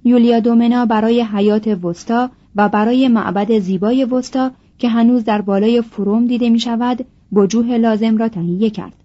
یولیا 0.04 0.40
دومنا 0.40 0.86
برای 0.86 1.22
حیات 1.22 1.68
وستا 1.68 2.30
و 2.56 2.70
برای 2.70 3.08
معبد 3.08 3.60
زیبای 3.60 4.06
وستا 4.06 4.52
که 4.78 4.90
هنوز 4.90 5.24
در 5.24 5.42
بالای 5.42 5.82
فروم 5.82 6.28
دیده 6.28 6.50
می 6.50 6.60
شود 6.60 7.06
وجوه 7.32 7.78
لازم 7.78 8.18
را 8.18 8.30
تهیه 8.30 8.70
کرد. 8.70 9.01